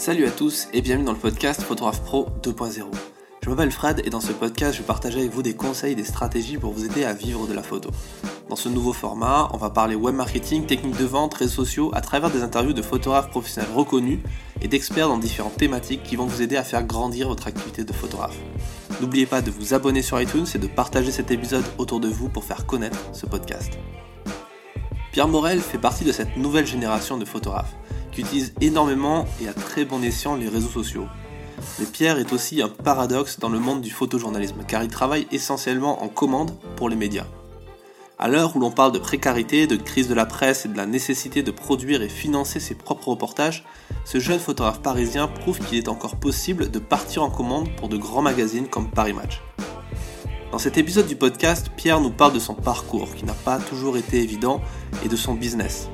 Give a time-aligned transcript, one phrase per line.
[0.00, 2.86] Salut à tous et bienvenue dans le podcast Photographe Pro 2.0.
[3.42, 5.94] Je m'appelle Fred et dans ce podcast, je vais partager avec vous des conseils et
[5.94, 7.90] des stratégies pour vous aider à vivre de la photo.
[8.48, 12.00] Dans ce nouveau format, on va parler web marketing, techniques de vente, réseaux sociaux à
[12.00, 14.20] travers des interviews de photographes professionnels reconnus
[14.62, 17.92] et d'experts dans différentes thématiques qui vont vous aider à faire grandir votre activité de
[17.92, 18.38] photographe.
[19.02, 22.30] N'oubliez pas de vous abonner sur iTunes et de partager cet épisode autour de vous
[22.30, 23.78] pour faire connaître ce podcast.
[25.12, 27.74] Pierre Morel fait partie de cette nouvelle génération de photographes
[28.20, 31.06] qui utilisent énormément et à très bon escient les réseaux sociaux.
[31.78, 36.02] Mais Pierre est aussi un paradoxe dans le monde du photojournalisme car il travaille essentiellement
[36.02, 37.26] en commande pour les médias.
[38.18, 40.84] À l'heure où l'on parle de précarité, de crise de la presse et de la
[40.84, 43.64] nécessité de produire et financer ses propres reportages,
[44.04, 47.96] ce jeune photographe parisien prouve qu'il est encore possible de partir en commande pour de
[47.96, 49.40] grands magazines comme Paris Match.
[50.52, 53.96] Dans cet épisode du podcast, Pierre nous parle de son parcours qui n'a pas toujours
[53.96, 54.60] été évident
[55.04, 55.88] et de son business.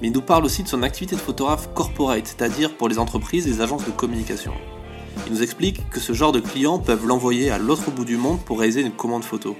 [0.00, 3.46] Mais il nous parle aussi de son activité de photographe corporate, c'est-à-dire pour les entreprises
[3.46, 4.52] et les agences de communication.
[5.26, 8.40] Il nous explique que ce genre de clients peuvent l'envoyer à l'autre bout du monde
[8.44, 9.56] pour réaliser une commande photo.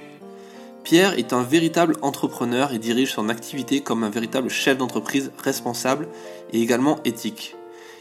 [0.82, 6.08] Pierre est un véritable entrepreneur et dirige son activité comme un véritable chef d'entreprise responsable
[6.52, 7.56] et également éthique.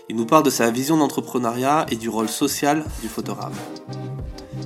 [0.09, 3.58] Il nous parle de sa vision d'entrepreneuriat et du rôle social du photographe.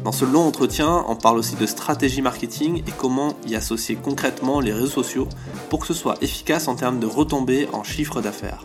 [0.04, 4.60] Dans ce long entretien, on parle aussi de stratégie marketing et comment y associer concrètement
[4.60, 5.28] les réseaux sociaux
[5.70, 8.64] pour que ce soit efficace en termes de retombées en chiffre d'affaires.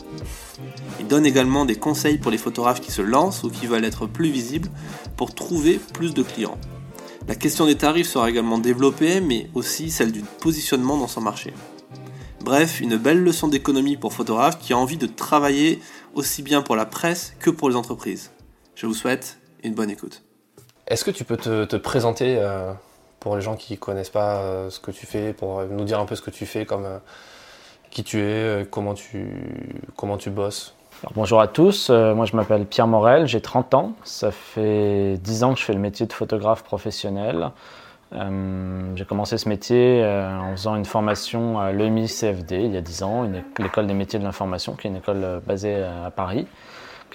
[1.01, 4.07] Il donne également des conseils pour les photographes qui se lancent ou qui veulent être
[4.07, 4.69] plus visibles
[5.17, 6.59] pour trouver plus de clients.
[7.29, 11.55] La question des tarifs sera également développée, mais aussi celle du positionnement dans son marché.
[12.45, 15.81] Bref, une belle leçon d'économie pour photographes qui a envie de travailler
[16.15, 18.33] aussi bien pour la presse que pour les entreprises.
[18.75, 20.25] Je vous souhaite une bonne écoute.
[20.89, 22.73] Est-ce que tu peux te, présenter euh,
[23.21, 26.01] pour les gens qui ne connaissent pas euh, ce que tu fais, pour nous dire
[26.01, 26.99] un peu ce que tu fais, comme euh,
[27.91, 29.29] qui tu es, comment tu,
[29.97, 30.75] comment tu bosses?
[31.15, 35.53] Bonjour à tous, moi je m'appelle Pierre Morel, j'ai 30 ans, ça fait 10 ans
[35.55, 37.51] que je fais le métier de photographe professionnel.
[38.13, 43.03] j'ai commencé ce métier en faisant une formation à l'EMI CFD il y a 10
[43.03, 43.29] ans,
[43.59, 46.47] l'école des métiers de l'information, qui est une école basée à Paris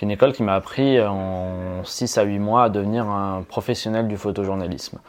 [0.01, 4.17] une école qui m'a appris en 6 à 8 mois à devenir un professionnel du
[4.17, 4.99] photojournalisme.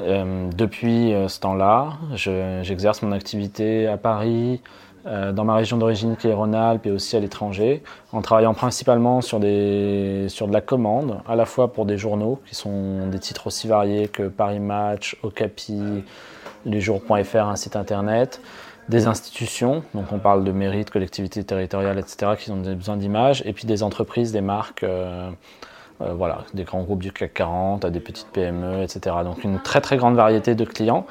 [0.00, 4.60] Euh, depuis euh, ce temps-là, j'exerce mon activité à Paris,
[5.06, 9.20] euh, dans ma région d'origine qui est Rhône-Alpes et aussi à l'étranger, en travaillant principalement
[9.20, 13.18] sur, des, sur de la commande, à la fois pour des journaux qui sont des
[13.18, 16.04] titres aussi variés que Paris Match, Okapi,
[16.64, 18.40] lesjours.fr, un site internet,
[18.88, 23.52] des institutions, donc on parle de mérite, collectivités territoriales, etc., qui ont besoin d'images, et
[23.52, 25.30] puis des entreprises, des marques, euh,
[26.00, 29.16] euh, voilà, des grands groupes du CAC 40 à des petites PME, etc.
[29.24, 31.06] Donc une très très grande variété de clients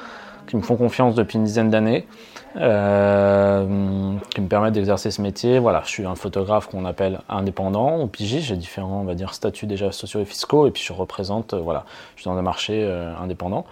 [0.48, 2.08] qui me font confiance depuis une dizaine d'années,
[2.56, 5.60] euh, qui me permettent d'exercer ce métier.
[5.60, 9.34] Voilà, je suis un photographe qu'on appelle indépendant ou pigiste, j'ai différents, on va dire,
[9.34, 11.84] statuts déjà sociaux et fiscaux, et puis je représente, voilà,
[12.16, 12.90] je suis dans un marché
[13.22, 13.66] indépendant.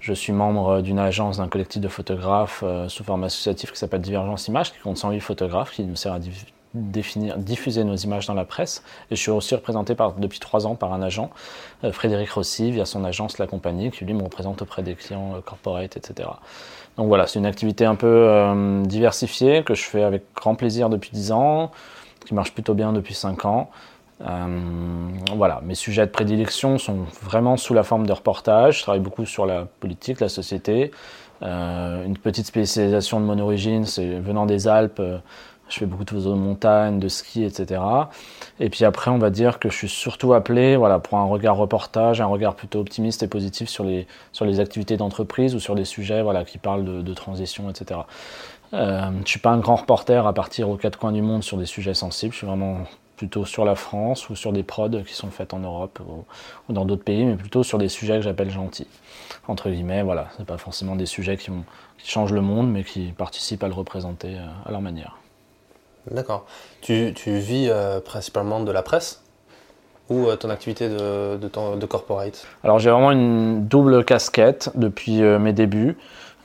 [0.00, 4.00] Je suis membre d'une agence, d'un collectif de photographes euh, sous forme associative qui s'appelle
[4.00, 6.18] Divergence Images, qui compte 108 photographes, qui nous sert à
[6.72, 8.82] diffuser nos images dans la presse.
[9.10, 11.30] Et je suis aussi représenté par, depuis trois ans par un agent,
[11.84, 15.34] euh, Frédéric Rossi, via son agence La Compagnie, qui lui me représente auprès des clients
[15.36, 16.30] euh, corporate, etc.
[16.96, 21.10] Donc voilà, c'est une activité un peu diversifiée que je fais avec grand plaisir depuis
[21.12, 21.70] dix ans,
[22.26, 23.70] qui marche plutôt bien depuis cinq ans.
[24.22, 28.78] Euh, voilà, mes sujets de prédilection sont vraiment sous la forme de reportages.
[28.78, 30.90] Je travaille beaucoup sur la politique, la société.
[31.42, 35.00] Euh, une petite spécialisation de mon origine, c'est venant des Alpes.
[35.70, 37.80] Je fais beaucoup de de montagne, de ski, etc.
[38.58, 41.56] Et puis après, on va dire que je suis surtout appelé, voilà, pour un regard
[41.56, 45.76] reportage, un regard plutôt optimiste et positif sur les sur les activités d'entreprise ou sur
[45.76, 48.00] les sujets, voilà, qui parlent de, transition, etc.
[48.74, 51.56] Euh, je suis pas un grand reporter à partir aux quatre coins du monde sur
[51.56, 52.32] des sujets sensibles.
[52.32, 52.78] Je suis vraiment
[53.20, 56.86] plutôt sur la France ou sur des prods qui sont faites en Europe ou, dans
[56.86, 58.86] d'autres pays, mais plutôt sur des sujets que j'appelle gentils.
[59.46, 61.50] Entre guillemets, voilà, c'est pas forcément des sujets qui,
[62.02, 65.18] changent le monde, mais qui participent à le représenter euh, à leur manière.
[66.10, 66.46] D'accord.
[66.80, 69.22] Tu, vis euh, principalement de la presse
[70.08, 72.46] ou euh, ton activité de, de corporate?
[72.64, 75.98] Alors j'ai vraiment une double casquette depuis mes débuts.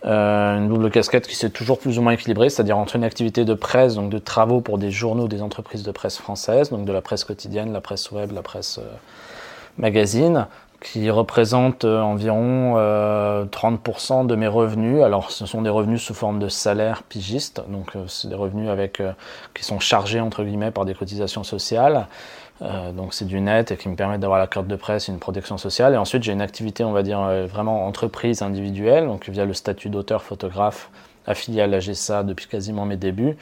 [0.06, 3.44] Euh, une double casquette qui s'est toujours plus ou moins équilibrée, c'est-à-dire entre une activité
[3.44, 6.94] de presse, donc de travaux pour des journaux, des entreprises de presse françaises, donc de
[6.94, 8.88] la presse quotidienne, la presse web, la presse euh,
[9.80, 10.46] magazine,
[10.80, 15.02] qui représente euh, environ 30% de mes revenus.
[15.02, 19.02] Alors ce sont des revenus sous forme de salaire pigiste, donc c'est des revenus avec,
[19.56, 22.08] qui sont chargés entre guillemets par des cotisations sociales.
[22.62, 25.12] Euh, donc c'est du net et qui me permet d'avoir la carte de presse et
[25.12, 25.94] une protection sociale.
[25.94, 29.54] Et ensuite j'ai une activité, on va dire, euh, vraiment entreprise individuelle, donc via le
[29.54, 30.90] statut d'auteur photographe
[31.28, 33.36] affilié à la GSA depuis quasiment mes débuts,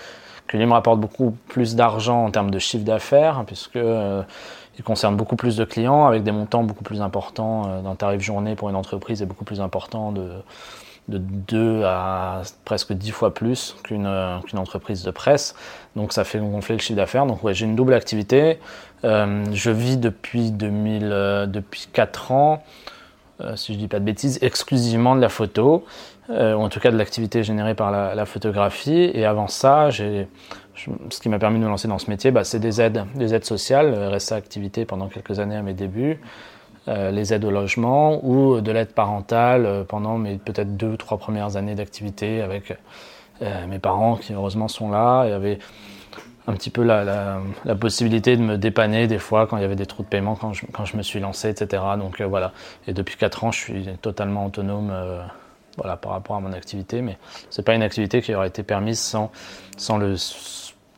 [0.47, 5.17] que lui me rapporte beaucoup plus d'argent en termes de chiffre d'affaires, puisque il concerne
[5.17, 8.77] beaucoup plus de clients avec des montants beaucoup plus importants d'un tarif journée pour une
[8.77, 10.29] entreprise et beaucoup plus important de,
[11.09, 14.07] de 2 à presque 10 fois plus qu'une
[14.55, 15.55] entreprise de presse.
[15.95, 17.25] Donc ça fait gonfler le chiffre d'affaires.
[17.25, 18.59] Donc j'ai une double activité.
[19.03, 22.63] Euh, je vis depuis, 2000, euh, depuis 4 ans,
[23.41, 25.85] euh, si je dis pas de bêtises, exclusivement de la photo,
[26.29, 29.11] ou en tout cas de l'activité générée par la, photographie.
[29.13, 32.59] Et avant ça, ce qui m'a permis de me lancer dans ce métier, bah, c'est
[32.59, 36.21] des aides, des aides sociales, RSA activité pendant quelques années à mes débuts.
[36.89, 40.97] Euh, les aides au logement ou de l'aide parentale euh, pendant mes peut-être deux ou
[40.97, 42.73] trois premières années d'activité avec
[43.41, 45.59] euh, mes parents qui heureusement sont là et avaient
[46.45, 47.39] un petit peu la,
[47.79, 50.51] possibilité de me dépanner des fois quand il y avait des trous de paiement quand
[50.51, 51.81] je, quand je me suis lancé, etc.
[51.97, 52.51] Donc voilà.
[52.85, 54.91] Et depuis quatre ans, je suis totalement autonome
[55.77, 57.17] voilà, par rapport à mon activité, mais
[57.49, 59.31] c'est pas une activité qui aurait été permise sans,
[59.77, 60.17] sans le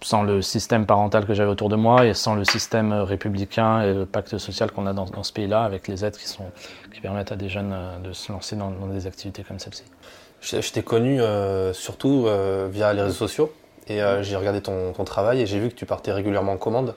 [0.01, 3.93] sans le système parental que j'avais autour de moi et sans le système républicain et
[3.93, 7.49] le pacte social qu'on a dans, ce pays-là avec les aides qui, permettent à des
[7.49, 9.83] jeunes euh, de se lancer dans, des activités comme celle-ci.
[10.41, 13.53] Je, t'ai connu euh, surtout euh, via les réseaux sociaux
[13.87, 16.95] et j'ai regardé ton, travail et j'ai vu que tu partais régulièrement en commande.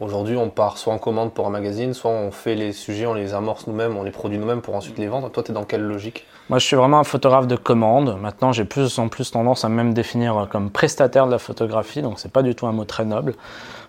[0.00, 3.14] Aujourd'hui, on part soit en commande pour un magazine, soit on fait les sujets, on
[3.14, 5.30] les amorce nous-mêmes, on les produit nous-mêmes pour ensuite les vendre.
[5.30, 6.26] Toi, tu es dans quelle logique?
[6.50, 8.18] Moi, je suis vraiment un photographe de commande.
[8.20, 12.02] Maintenant, j'ai plus en plus tendance à même définir comme prestataire de la photographie.
[12.02, 13.34] Donc, c'est pas du tout un mot très noble,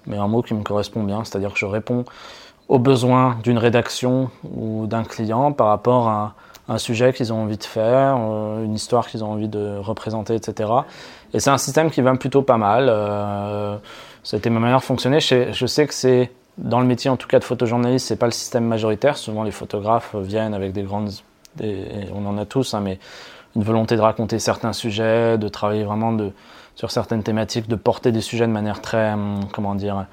[0.07, 1.24] mais un mot qui me correspond bien.
[1.25, 2.06] C'est-à-dire que je réponds
[2.69, 6.33] aux besoins d'une rédaction ou d'un client par rapport à
[6.69, 10.36] un sujet qu'ils ont envie de faire, euh, une histoire qu'ils ont envie de représenter,
[10.36, 10.69] etc.
[11.33, 12.88] Et c'est un système qui va plutôt pas mal.
[12.89, 13.77] Euh,
[14.24, 15.19] C'était ma manière de fonctionner.
[15.19, 18.31] Je sais, que c'est dans le métier, en tout cas de photojournaliste, c'est pas le
[18.31, 19.18] système majoritaire.
[19.18, 21.12] Souvent, les photographes viennent avec des grandes
[22.13, 23.00] on en a tous, hein, mais
[23.56, 26.16] une volonté de raconter certains sujets, de travailler vraiment
[26.75, 30.06] sur certaines thématiques, de porter des sujets de manière très, hum, comment dire,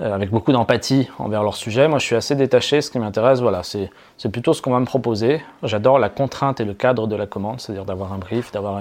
[0.00, 1.86] euh, avec beaucoup d'empathie envers leur sujet.
[1.88, 2.80] Moi, je suis assez détaché.
[2.80, 3.90] Ce qui m'intéresse, voilà, c'est
[4.30, 5.42] plutôt ce qu'on va me proposer.
[5.62, 8.80] J'adore la contrainte et le cadre de la commande, c'est-à-dire d'avoir un brief, d'avoir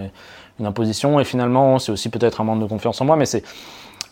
[0.60, 1.20] une imposition.
[1.20, 3.44] Et finalement, c'est aussi peut-être un manque de confiance en moi, mais c'est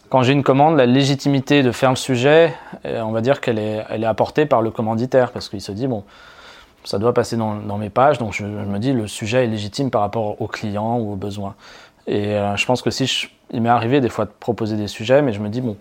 [0.10, 2.54] quand j'ai une commande, la légitimité de faire le sujet,
[2.86, 5.72] euh, on va dire qu'elle est, elle est apportée par le commanditaire, parce qu'il se
[5.72, 6.04] dit, bon,
[6.84, 10.02] ça doit passer dans, mes pages, donc je, me dis le sujet est légitime par
[10.02, 11.56] rapport aux clients ou aux besoins.
[12.08, 15.22] Et euh, je pense que si il m'est arrivé des fois de proposer des sujets,
[15.22, 15.78] mais je me dis bon,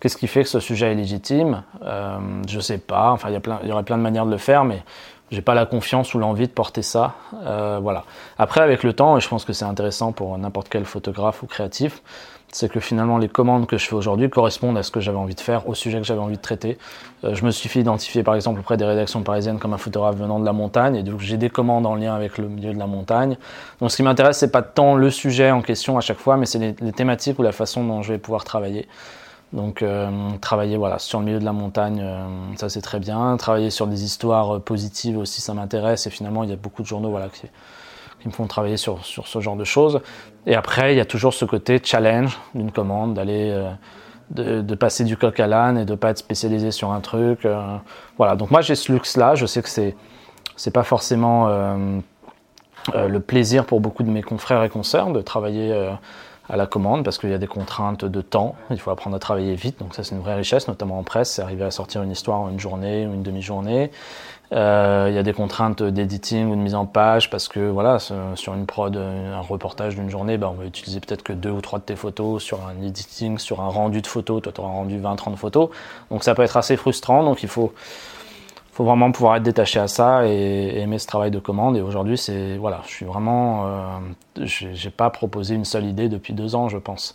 [0.00, 1.62] qu'est-ce qui fait que ce sujet est légitime?
[1.84, 3.12] Euh, Je sais pas.
[3.12, 4.82] Enfin, il y, y aurait plein de manières de le faire, mais
[5.30, 7.14] j'ai pas la confiance ou l'envie de porter ça.
[7.44, 8.04] Euh, voilà.
[8.38, 11.46] Après, avec le temps, et je pense que c'est intéressant pour n'importe quel photographe ou
[11.46, 12.02] créatif,
[12.52, 15.34] c'est que finalement les commandes que je fais aujourd'hui correspondent à ce que j'avais envie
[15.34, 16.78] de faire, au sujet que j'avais envie de traiter.
[17.24, 20.16] Euh, je me suis fait identifier par exemple auprès des rédactions parisiennes comme un photographe
[20.16, 22.78] venant de la montagne, et donc j'ai des commandes en lien avec le milieu de
[22.78, 23.36] la montagne.
[23.80, 26.46] Donc ce qui m'intéresse, c'est pas tant le sujet en question à chaque fois, mais
[26.46, 28.88] c'est les, thématiques ou la façon dont je vais pouvoir travailler.
[29.52, 30.10] Donc euh,
[30.40, 33.36] travailler voilà sur le milieu de la montagne, euh, ça c'est très bien.
[33.36, 36.06] Travailler sur des histoires positives aussi, ça m'intéresse.
[36.06, 37.46] Et finalement, il y a beaucoup de journaux voilà qui
[38.20, 40.00] qui me font travailler sur, sur ce genre de choses.
[40.46, 43.70] Et après, il y a toujours ce côté challenge d'une commande, d'aller euh,
[44.30, 47.44] de, de, passer du coq à l'âne et de pas être spécialisé sur un truc.
[47.44, 47.76] Euh,
[48.16, 48.36] voilà.
[48.36, 49.34] Donc moi, j'ai ce luxe-là.
[49.34, 49.96] Je sais que c'est
[50.56, 52.00] c'est pas forcément euh,
[52.94, 55.72] le plaisir pour beaucoup de mes confrères et consoeurs de travailler
[56.48, 58.56] à la commande parce qu'il y a des contraintes de temps.
[58.70, 59.78] Il faut apprendre à travailler vite.
[59.78, 61.32] Donc ça, c'est une vraie richesse, notamment en presse.
[61.32, 63.90] C'est arriver à sortir une histoire en une journée ou une demi-journée.
[64.52, 67.98] Euh, il y a des contraintes d'editing ou de mise en page parce que voilà,
[67.98, 71.60] sur une prod, un reportage d'une journée, bah, on va utiliser peut-être que deux ou
[71.60, 74.42] trois de tes photos sur un editing, sur un rendu de photos.
[74.42, 75.68] Toi, tu auras rendu 20-30 photos.
[76.10, 77.22] Donc ça peut être assez frustrant.
[77.24, 77.74] Donc il faut,
[78.72, 81.76] faut vraiment pouvoir être détaché à ça et, aimer ce travail de commande.
[81.76, 83.98] Et aujourd'hui, c'est voilà, je suis vraiment, euh,
[84.44, 87.14] j'ai pas proposé une seule idée depuis deux ans, je pense.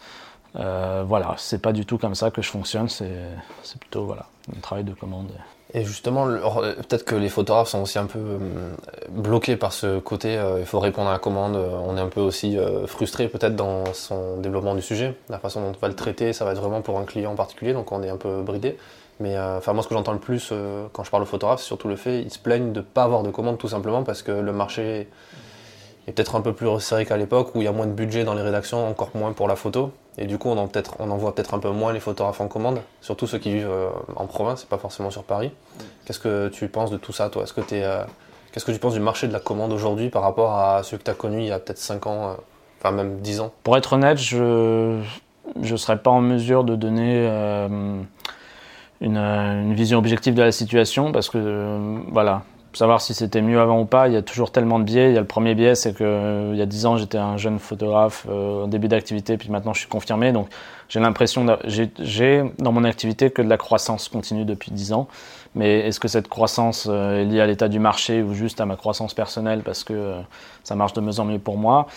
[0.56, 2.90] Euh, voilà, c'est pas du tout comme ça que je fonctionne.
[2.90, 5.32] C'est plutôt voilà, un travail de commande.
[5.76, 8.38] Et justement, euh, peut-être que les photographes sont aussi un peu euh,
[9.10, 12.22] bloqués par ce côté, euh, il faut répondre à la commande, on est un peu
[12.22, 16.32] aussi frustré peut-être dans son développement du sujet, la façon dont on va le traiter,
[16.32, 18.78] ça va être vraiment pour un client en particulier, donc on est un peu bridé.
[19.20, 20.52] Mais enfin moi ce que j'entends le plus
[20.92, 23.04] quand je parle aux photographes, c'est surtout le fait, ils se plaignent de ne pas
[23.04, 25.08] avoir de commande tout simplement parce que le marché
[26.08, 28.24] est peut-être un peu plus resserré qu'à l'époque où il y a moins de budget
[28.24, 29.92] dans les rédactions, encore moins pour la photo.
[30.18, 33.26] Et du coup, on en, voit peut-être un peu moins les photographes en commande, surtout
[33.26, 35.52] ceux qui vivent euh, en province et pas forcément sur Paris.
[36.06, 37.46] Qu'est-ce que tu penses de tout ça, toi?
[37.74, 38.04] Euh,
[38.52, 41.04] Qu'est-ce que tu penses du marché de la commande aujourd'hui par rapport à ceux que
[41.04, 42.34] tu as connus il y a peut-être 5 ans, euh,
[42.80, 43.52] enfin même 10 ans?
[43.64, 45.00] Pour être honnête, je
[45.56, 47.26] ne serais pas en mesure de donner
[49.02, 52.44] une, une, vision objective de la situation parce que, voilà,
[52.74, 55.10] savoir si c'était mieux avant ou pas, il y a toujours tellement de biais.
[55.10, 57.38] Il y a le premier biais, c'est que il y a 10 ans, j'étais un
[57.38, 60.32] jeune photographe au début d'activité, puis maintenant je suis confirmé.
[60.32, 60.48] Donc
[60.90, 65.08] j'ai l'impression, j'ai dans mon activité que de la croissance continue depuis 10 ans.
[65.56, 68.66] Mais est-ce que cette croissance euh, est liée à l'état du marché ou juste à
[68.66, 70.22] ma croissance personnelle parce que euh,
[70.64, 71.88] ça marche de mieux en mieux pour moi?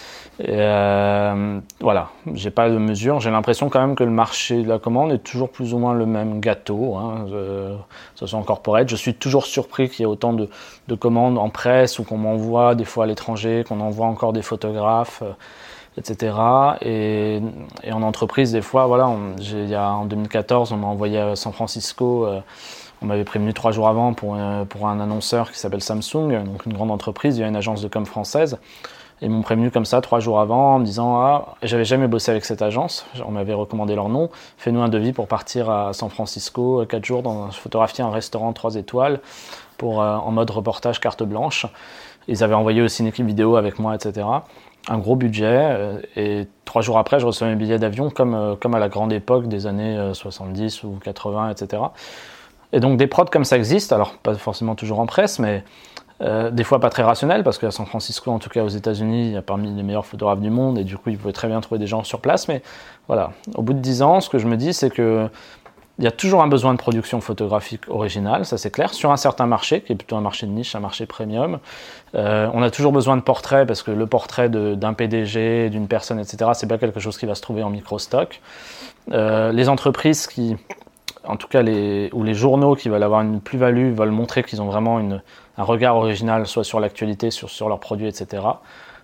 [0.41, 3.21] Et euh, Voilà, j'ai pas de mesure.
[3.21, 5.95] J'ai l'impression quand même que le marché de la commande est toujours plus ou moins
[5.95, 7.77] le même gâteau, hein, euh,
[8.15, 8.89] ce soit en corporate.
[8.89, 10.51] Je suis toujours surpris qu'il y ait autant de,
[10.89, 14.43] de, commandes en presse ou qu'on m'envoie des fois à l'étranger, qu'on envoie encore des
[14.43, 15.23] photographes
[15.99, 16.35] etc.
[16.83, 17.41] Et,
[17.83, 21.37] et, en entreprise, des fois, voilà, il y a, en 2014, on m'a envoyé à
[21.37, 22.41] San Francisco euh,
[23.03, 26.67] on m'avait prévenu trois jours avant pour, euh, pour un annonceur qui s'appelle Samsung, donc
[26.67, 28.59] une grande entreprise, il y a une agence de com française.
[29.23, 32.31] Ils m'ont prévenu comme ça trois jours avant en me disant Ah, j'avais jamais bossé
[32.31, 36.11] avec cette agence, on m'avait recommandé leur nom, fais-nous un devis pour partir à San
[36.11, 39.21] Francisco euh, quatre jours dans photographier un restaurant trois étoiles
[39.79, 41.67] pour, euh, en mode reportage carte blanche.
[42.29, 44.27] Ils avaient envoyé aussi une équipe vidéo avec moi, etc.
[44.89, 45.77] Un gros budget.
[46.17, 49.47] Et trois jours après, je reçois mes billets d'avion comme, comme à la grande époque
[49.47, 51.83] des années 70 ou 80, etc.
[52.73, 55.65] Et donc des prods comme ça existent, alors pas forcément toujours en presse, mais
[56.23, 59.29] euh, des fois pas très rationnels, parce qu'à San Francisco, en tout cas aux États-Unis,
[59.29, 61.49] il y a parmi les meilleurs photographes du monde, et du coup, ils pouvaient très
[61.49, 62.49] bien trouver des gens sur place.
[62.49, 62.63] Mais
[63.07, 65.29] voilà, au bout de 10 ans, ce que je me dis, c'est que
[65.99, 69.17] il y a toujours un besoin de production photographique originale, ça c'est clair, sur un
[69.17, 71.59] certain marché, qui est plutôt un marché de niche, un marché premium.
[72.15, 76.19] Euh, on a toujours besoin de portraits, parce que le portrait d'un PDG, d'une personne,
[76.19, 78.43] etc., c'est pas quelque chose qui va se trouver en micro-stock.
[79.13, 80.57] Euh, les entreprises qui
[81.27, 84.63] en tout cas les, ou les journaux qui veulent avoir une plus-value veulent montrer qu'ils
[84.63, 88.43] ont vraiment un regard original soit sur l'actualité, sur, leurs produits, etc.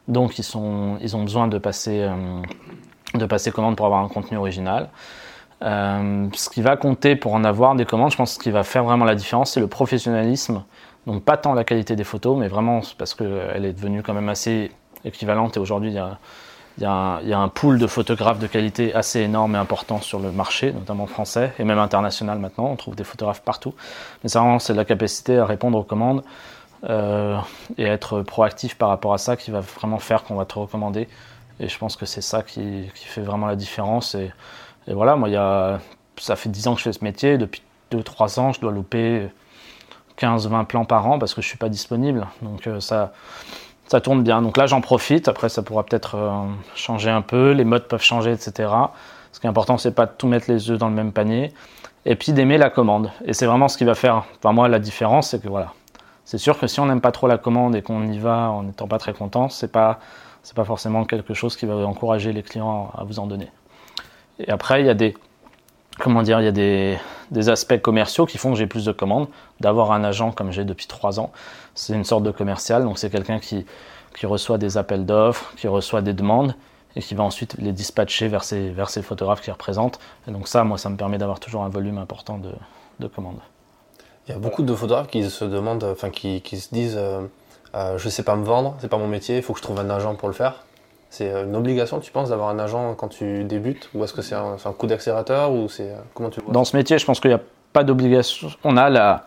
[0.08, 2.42] Donc ils, ont besoin de passer, euh,
[3.14, 4.88] de passer commande pour avoir un contenu original.
[5.62, 8.64] Euh, ce qui va compter pour en avoir des commandes, je pense ce qui va
[8.64, 10.64] faire vraiment la différence, c'est le professionnalisme.
[11.06, 14.28] Donc pas tant la qualité des photos, mais vraiment parce qu'elle est devenue quand même
[14.28, 14.70] assez
[15.04, 16.18] équivalente et aujourd'hui il y a
[16.78, 20.32] il y, a un, pool de photographes de qualité assez énorme et important sur le
[20.32, 22.66] marché, notamment français et même international maintenant.
[22.66, 23.74] On trouve des photographes partout.
[24.22, 26.24] Mais ça, c'est la capacité à répondre aux commandes
[26.88, 27.36] euh,
[27.76, 31.08] et être proactif par rapport à ça qui va vraiment faire qu'on va te recommander.
[31.60, 34.14] Et je pense que c'est ça qui, fait vraiment la différence.
[34.14, 34.32] Et,
[34.88, 35.78] voilà, moi,
[36.16, 37.36] ça fait 10 ans que je fais ce métier.
[37.36, 37.62] Depuis
[37.92, 39.28] 2-3 ans, je dois louper
[40.18, 42.26] 15-20 plans par an parce que je ne suis pas disponible.
[42.40, 43.12] Donc euh, ça
[43.92, 44.40] ça tourne bien.
[44.40, 45.28] Donc là, j'en profite.
[45.28, 47.50] Après, ça pourra peut-être euh, changer un peu.
[47.52, 48.72] Les modes peuvent changer, etc.
[49.32, 51.52] Ce qui est important, c'est pas de tout mettre les œufs dans le même panier.
[52.06, 53.10] Et puis d'aimer la commande.
[53.26, 55.74] Et c'est vraiment ce qui va faire, enfin moi, la différence, c'est que voilà.
[56.24, 58.62] C'est sûr que si on n'aime pas trop la commande et qu'on y va en
[58.62, 60.00] n'étant pas très content, c'est pas,
[60.42, 63.50] c'est pas forcément quelque chose qui va encourager les clients à vous en donner.
[64.38, 65.14] Et après, il y a des,
[65.98, 66.96] comment dire, il y a des,
[67.30, 69.28] des aspects commerciaux qui font que j'ai plus de commandes.
[69.60, 71.30] D'avoir un agent comme j'ai depuis trois ans,
[71.74, 72.84] c'est une sorte de commercial.
[72.84, 73.66] Donc c'est quelqu'un qui,
[74.14, 76.54] qui reçoit des appels d'offres, qui reçoit des demandes
[76.94, 79.98] et qui va ensuite les dispatcher vers ses, vers photographes qui représentent.
[80.28, 82.52] Et donc ça, moi, ça me permet d'avoir toujours un volume important de,
[83.00, 83.40] de, commandes.
[84.28, 87.22] Il y a beaucoup de photographes qui se demandent, enfin qui, qui se disent, euh,
[87.74, 89.80] euh, je sais pas me vendre, c'est pas mon métier, il faut que je trouve
[89.80, 90.64] un agent pour le faire.
[91.12, 94.22] C'est euh, une obligation, tu penses, d'avoir un agent quand tu débutes Ou est-ce que
[94.22, 97.30] c'est un, coup d'accélérateur ou c'est euh, comment tu Dans ce métier, je pense qu'il
[97.30, 97.40] n'y a
[97.72, 98.48] pas d'obligation.
[98.64, 99.26] On a la,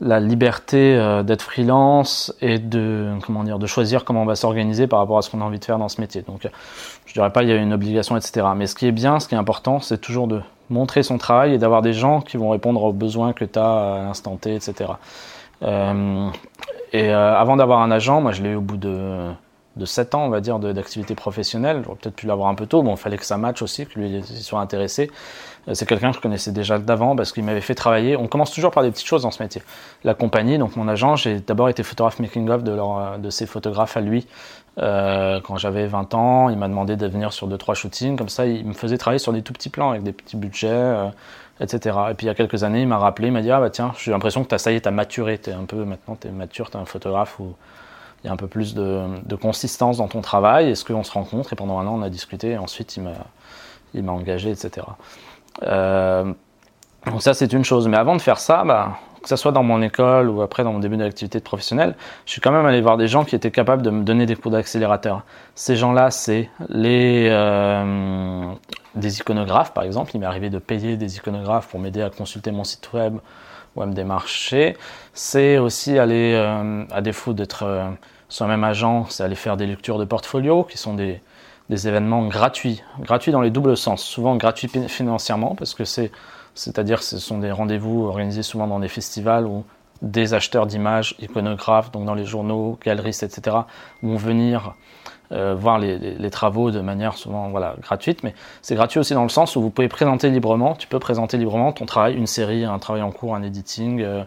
[0.00, 4.86] la liberté euh, d'être freelance et de comment dire de choisir comment on va s'organiser
[4.86, 6.22] par rapport à ce qu'on a envie de faire dans ce métier.
[6.22, 6.48] Donc,
[7.06, 8.46] je dirais pas il y a une obligation, etc.
[8.56, 10.40] Mais ce qui est bien, ce qui est important, c'est toujours de
[10.70, 13.94] montrer son travail et d'avoir des gens qui vont répondre aux besoins que tu as
[13.94, 14.92] à l'instant T, etc.
[16.92, 19.30] et avant d'avoir un agent, moi je l'ai eu au bout de
[19.76, 21.82] de 7 ans, on va dire, d'activité professionnelle.
[21.84, 22.82] J'aurais peut-être pu l'avoir un peu tôt.
[22.82, 25.10] Bon, il fallait que ça matche aussi, que lui soit intéressé.
[25.68, 28.16] Euh, c'est quelqu'un que je connaissais déjà d'avant parce qu'il m'avait fait travailler.
[28.16, 29.62] On commence toujours par des petites choses dans ce métier.
[30.04, 34.00] La compagnie, donc mon agent, j'ai d'abord été photographe making-of de, de ses photographes à
[34.00, 34.26] lui
[34.78, 36.48] euh, quand j'avais 20 ans.
[36.48, 38.16] Il m'a demandé de venir sur 2-3 shootings.
[38.16, 40.68] Comme ça, il me faisait travailler sur des tout petits plans avec des petits budgets.
[40.70, 41.08] Euh,
[41.60, 41.96] etc.
[42.10, 43.68] Et puis il y a quelques années, il m'a rappelé, il m'a dit Ah bah
[43.68, 45.84] tiens, j'ai l'impression que as, ça y est, tu as maturé, tu es un peu
[45.84, 47.54] maintenant, tu es mature, tu es un photographe ou
[48.22, 50.70] il y a un peu plus de, consistance dans ton travail.
[50.70, 51.52] Est-ce qu'on se rencontre?
[51.52, 52.50] Et pendant un an, on a discuté.
[52.50, 53.12] Et ensuite, il m'a,
[53.94, 54.86] il m'a engagé, etc.
[55.62, 56.32] Euh,
[57.06, 57.88] donc ça, c'est une chose.
[57.88, 60.72] Mais avant de faire ça, bah, que ce soit dans mon école ou après dans
[60.72, 61.94] mon début d'activité professionnelle,
[62.26, 64.36] je suis quand même allé voir des gens qui étaient capables de me donner des
[64.36, 65.24] coups d'accélérateur.
[65.54, 68.52] Ces gens-là, c'est les euh,
[68.94, 70.12] des iconographes, par exemple.
[70.14, 73.18] Il m'est arrivé de payer des iconographes pour m'aider à consulter mon site web
[73.76, 74.76] ou à me démarcher.
[75.12, 77.88] C'est aussi aller, euh, à défaut d'être euh,
[78.28, 81.20] soi-même agent, c'est aller faire des lectures de portfolio qui sont des,
[81.70, 86.10] des événements gratuits, gratuits dans les doubles sens, souvent gratuits financièrement parce que c'est,
[86.54, 89.64] c'est-à-dire ce sont des rendez-vous organisés souvent dans des festivals où
[90.02, 93.58] des acheteurs d'images, iconographes, donc dans les journaux, galeristes, etc.,
[94.02, 94.74] vont venir
[95.30, 99.28] euh, voir les, travaux de manière souvent voilà, gratuite, mais c'est gratuit aussi dans le
[99.28, 102.78] sens où vous pouvez présenter librement, tu peux présenter librement ton travail, une série, un
[102.80, 104.24] travail en cours, un editing, euh,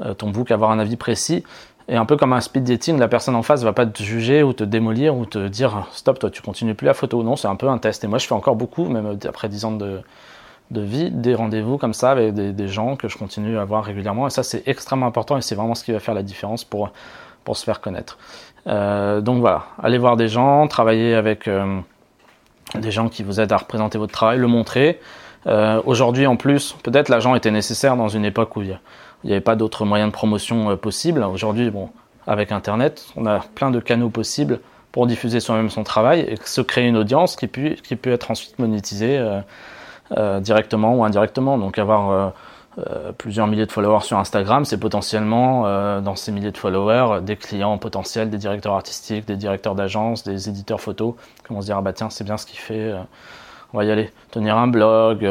[0.00, 1.44] euh, ton book, avoir un avis précis.
[1.88, 4.42] Et un peu comme un speed dating, la personne en face va pas te juger
[4.42, 7.22] ou te démolir ou te dire stop, toi tu continues plus la photo.
[7.22, 8.04] Non, c'est un peu un test.
[8.04, 10.00] Et moi je fais encore beaucoup, même après 10 ans de,
[10.70, 14.26] de vie, des rendez-vous comme ça avec des, gens que je continue à voir régulièrement.
[14.26, 16.90] Et ça c'est extrêmement important et c'est vraiment ce qui va faire la différence pour,
[17.44, 18.18] pour se faire connaître.
[18.66, 21.80] Euh, donc voilà, allez voir des gens, travailler avec euh,
[22.74, 25.00] des gens qui vous aident à représenter votre travail, le montrer.
[25.46, 28.80] Euh, aujourd'hui en plus, peut-être l'agent était nécessaire dans une époque où il
[29.26, 31.22] n'y avait pas d'autres moyens de promotion possibles.
[31.22, 31.90] Aujourd'hui, bon,
[32.26, 34.60] avec Internet, on a plein de canaux possibles
[34.92, 38.58] pour diffuser soi-même son travail et se créer une audience qui qui peut être ensuite
[38.58, 39.20] monétisée
[40.40, 41.58] directement ou indirectement.
[41.58, 42.32] Donc avoir
[42.78, 47.20] euh, plusieurs milliers de followers sur Instagram, c'est potentiellement euh, dans ces milliers de followers
[47.22, 51.14] des clients potentiels, des directeurs artistiques, des directeurs d'agence, des éditeurs photos,
[51.46, 52.98] qui vont se dire ah bah tiens c'est bien ce qu'il fait, euh,
[53.74, 55.28] on va y aller, tenir un blog,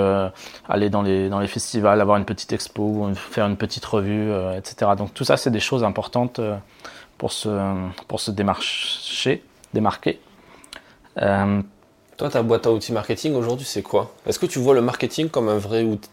[0.70, 4.92] aller dans les dans les festivals, avoir une petite expo, faire une petite revue, etc.
[4.98, 6.40] Donc tout ça c'est des choses importantes
[7.18, 7.50] pour se
[8.08, 10.20] pour se démarcher, démarquer.
[11.16, 14.12] Toi, ta boîte à outils marketing aujourd'hui, c'est quoi?
[14.28, 16.10] Est-ce que tu vois le marketing comme un vrai outil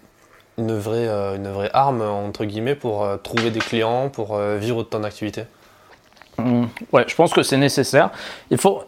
[0.60, 4.58] une vraie, euh, une vraie arme, entre guillemets, pour euh, trouver des clients, pour euh,
[4.58, 5.44] vivre de ton activité?
[6.38, 6.64] Mmh.
[6.92, 8.10] Ouais, je pense que c'est nécessaire.
[8.50, 8.84] Il faut,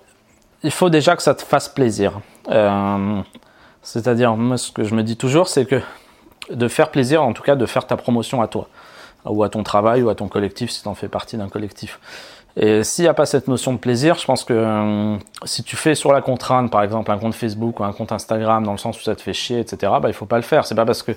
[0.62, 2.20] il faut déjà que ça te fasse plaisir.
[3.82, 5.80] C'est-à-dire, moi, ce que je me dis toujours, c'est que
[6.50, 8.68] de faire plaisir, en tout cas, de faire ta promotion à toi,
[9.24, 12.00] ou à ton travail, ou à ton collectif, si tu en fais partie d'un collectif.
[12.56, 15.94] Et s'il n'y a pas cette notion de plaisir, je pense que si tu fais
[15.94, 19.00] sur la contrainte, par exemple, un compte Facebook ou un compte Instagram, dans le sens
[19.00, 20.66] où ça te fait chier, etc., bah, il faut pas le faire.
[20.66, 21.12] C'est pas parce que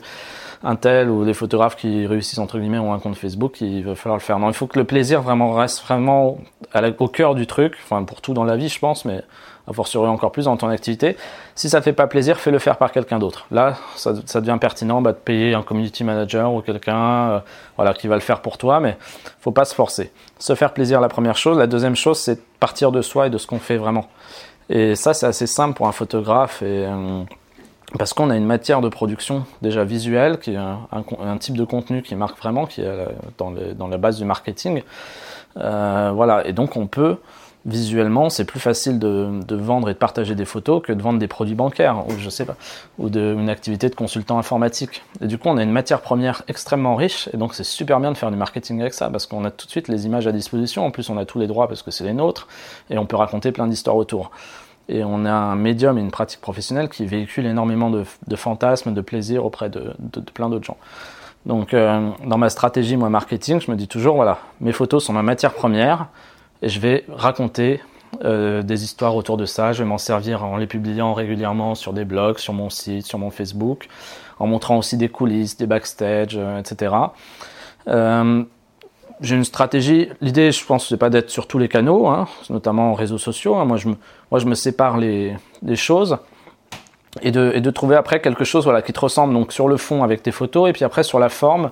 [0.64, 3.96] un tel ou des photographes qui réussissent entre guillemets ont un compte Facebook qu'il va
[3.96, 4.40] falloir le faire.
[4.40, 6.38] Non, il faut que le plaisir vraiment reste vraiment
[7.00, 7.76] au cœur du truc.
[7.84, 9.22] Enfin, pour tout dans la vie, je pense, mais
[9.68, 11.18] a fortiori encore plus dans ton activité.
[11.56, 13.48] Si ça te fait pas plaisir, fais-le faire par quelqu'un d'autre.
[13.52, 17.40] Là, ça, devient pertinent bah, de payer un community manager ou quelqu'un euh,
[17.76, 18.98] voilà, qui va le faire pour toi, mais
[19.40, 20.12] faut pas se forcer.
[20.40, 21.58] Se faire plaisir, la première chose.
[21.58, 24.08] La deuxième chose, c'est partir de soi et de ce qu'on fait vraiment.
[24.70, 27.24] Et ça, c'est assez simple pour un photographe euh,
[27.98, 32.02] parce qu'on a une matière de production déjà visuelle, qui est un, type de contenu
[32.02, 34.82] qui marque vraiment, qui est dans, dans la base du marketing.
[35.58, 37.18] Euh, voilà, et donc on peut
[37.66, 41.28] visuellement, c'est plus facile de, vendre et de partager des photos que de vendre des
[41.28, 42.56] produits bancaires ou je sais pas,
[43.00, 45.04] ou de, une activité de consultant informatique.
[45.22, 48.12] Et du coup, on a une matière première extrêmement riche et donc c'est super bien
[48.12, 50.32] de faire du marketing avec ça parce qu'on a tout de suite les images à
[50.32, 50.86] disposition.
[50.86, 52.48] En plus, on a tous les droits parce que c'est les nôtres
[52.90, 54.32] et on peut raconter plein d'histoires autour.
[54.88, 58.04] Et on a un médium et une pratique professionnelle qui véhicule énormément de,
[58.36, 59.96] fantasmes, de plaisir auprès de,
[60.36, 60.78] plein d'autres gens.
[61.48, 65.14] Donc, euh, dans ma stratégie, moi, marketing, je me dis toujours, voilà, mes photos sont
[65.14, 66.08] ma matière première
[66.62, 67.82] et je vais raconter
[68.24, 69.74] euh, des histoires autour de ça.
[69.74, 73.20] Je vais m'en servir en les publiant régulièrement sur des blogs, sur mon site, sur
[73.20, 73.88] mon Facebook,
[74.40, 76.96] en montrant aussi des coulisses, des backstage, euh, etc.
[77.88, 78.44] Euh,
[79.22, 80.10] j'ai une stratégie.
[80.22, 83.56] L'idée, je pense, c'est pas d'être sur tous les canaux, hein, notamment en réseaux sociaux.
[83.56, 83.66] Hein.
[83.66, 85.36] Moi, je me, sépare les,
[85.76, 86.18] choses
[87.22, 89.78] et de, et de trouver après quelque chose voilà, qui te ressemble donc sur le
[89.78, 91.72] fond avec tes photos et puis après sur la forme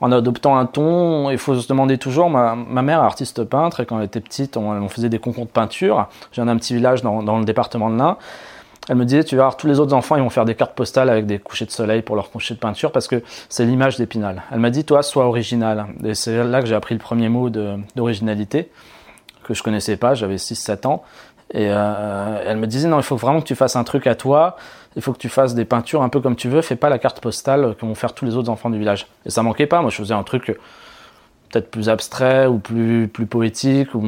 [0.00, 3.86] en adoptant un ton, il faut se demander toujours, ma, mère est artiste peintre et
[3.86, 6.08] quand elle était petite, on, faisait des concours de peinture.
[6.32, 8.16] J'ai un petit village dans, le département de l'Ain.
[8.88, 10.74] Elle me disait, tu vas voir, tous les autres enfants, ils vont faire des cartes
[10.74, 13.96] postales avec des couchers de soleil pour leur coucher de peinture parce que c'est l'image
[13.96, 14.42] d'Épinal.
[14.52, 15.86] Elle m'a dit, toi, sois original.
[16.04, 18.70] Et c'est là que j'ai appris le premier mot d'originalité
[19.44, 21.04] que je connaissais pas, j'avais 6-7 ans.
[21.52, 24.14] Et euh, elle me disait, non, il faut vraiment que tu fasses un truc à
[24.14, 24.56] toi
[24.96, 26.98] il faut que tu fasses des peintures un peu comme tu veux, fais pas la
[26.98, 29.06] carte postale que vont faire tous les autres enfants du village.
[29.26, 30.56] Et ça manquait pas, moi je faisais un truc
[31.50, 34.02] peut-être plus abstrait ou plus, plus poétique ou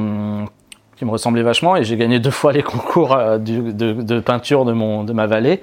[0.96, 4.72] qui me ressemblait vachement et j'ai gagné deux fois les concours euh, de, peinture de,
[4.72, 5.60] mon, de ma vallée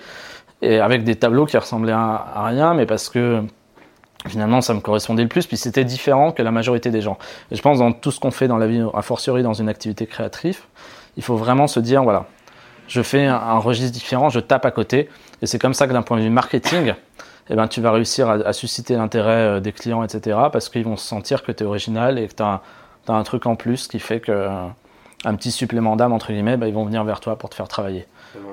[0.62, 3.44] et avec des tableaux qui ressemblaient à, rien mais parce que
[4.28, 7.18] finalement ça me correspondait le plus puis c'était différent que la majorité des gens.
[7.52, 9.70] Et je pense dans tout ce qu'on fait dans la vie, a fortiori dans une
[9.70, 10.62] activité créative,
[11.18, 12.28] il faut vraiment se dire voilà,
[12.88, 15.10] je fais un, registre différent, je tape à côté.
[15.42, 16.94] Et c'est comme ça que d'un point de vue marketing,
[17.50, 20.38] eh ben, tu vas réussir à, susciter l'intérêt euh, des clients, etc.
[20.52, 22.62] Parce qu'ils vont se sentir que tu es original et que tu as,
[23.08, 24.68] un truc en plus qui fait que euh,
[25.26, 27.68] un petit supplément d'âme, entre guillemets, ben, ils vont venir vers toi pour te faire
[27.68, 28.08] travailler.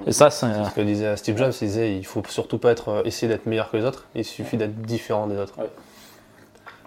[0.06, 1.52] Et ça, c'est ce que disait Steve Jobs.
[1.60, 4.24] Il disait il faut surtout pas être, euh, essayer d'être meilleur que les autres, il
[4.24, 5.54] suffit d'être différent des autres.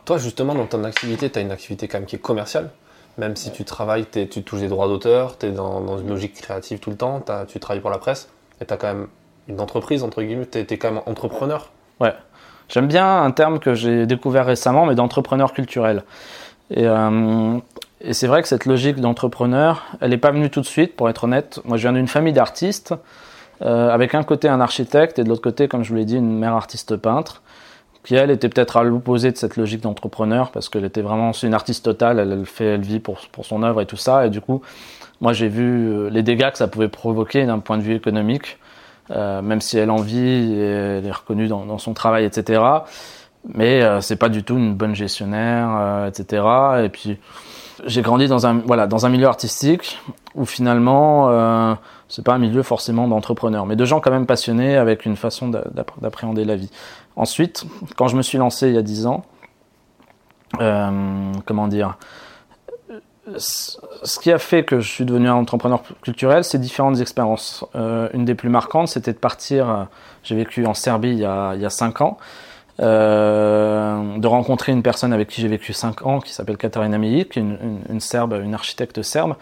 [0.06, 2.70] Toi, justement, dans ton activité, tu as une activité quand même qui est commerciale.
[3.18, 6.80] Même si tu travailles, tu touches des droits d'auteur, tu es dans, une logique créative
[6.80, 9.08] tout le temps, tu travailles pour la presse, et tu as quand même
[9.48, 11.70] une entreprise, entre guillemets, tu es, quand même entrepreneur.
[12.00, 12.14] Ouais.
[12.70, 16.04] J'aime bien un terme que j'ai découvert récemment, mais d'entrepreneur culturel.
[16.72, 16.86] Et,
[18.02, 21.08] et c'est vrai que cette logique d'entrepreneur, elle n'est pas venue tout de suite, pour
[21.08, 21.60] être honnête.
[21.66, 22.96] Moi, je viens d'une famille d'artistes,
[23.62, 26.40] avec un côté un architecte et de l'autre côté, comme je vous l'ai dit, une
[26.40, 27.44] mère artiste peintre
[28.04, 31.54] qui elle était peut-être à l'opposé de cette logique d'entrepreneur parce qu'elle était vraiment une
[31.54, 34.26] artiste totale elle, fait elle vit pour, pour son œuvre et tout ça.
[34.26, 34.62] Et du coup
[35.22, 38.58] moi j'ai vu euh, les dégâts que ça pouvait provoquer d'un point de vue économique
[39.12, 42.62] euh, même si elle en vit et elle est reconnue dans, son travail etc
[43.54, 46.44] mais euh, c'est pas du tout une bonne gestionnaire etc
[46.84, 47.18] et puis
[47.86, 50.00] j'ai grandi dans un voilà dans un milieu artistique
[50.36, 51.78] où finalement
[52.14, 55.50] c'est pas un milieu forcément d'entrepreneurs, mais de gens quand même passionnés avec une façon
[55.50, 56.70] d'appréhender la vie.
[57.16, 59.24] Ensuite, quand je me suis lancé il y a 10 ans,
[60.60, 61.98] euh, comment dire,
[63.38, 67.66] ce qui a fait que je suis devenu un entrepreneur culturel, c'est différentes expériences.
[67.76, 69.88] Euh, une des plus marquantes, c'était de partir.
[70.24, 72.18] J'ai vécu en Serbie il y a, il y a 5 ans.
[72.80, 77.36] Euh, de rencontrer une personne avec qui j'ai vécu 5 ans, qui s'appelle Katarina Milik,
[77.36, 79.36] une, une, une, serbe, une architecte serbe,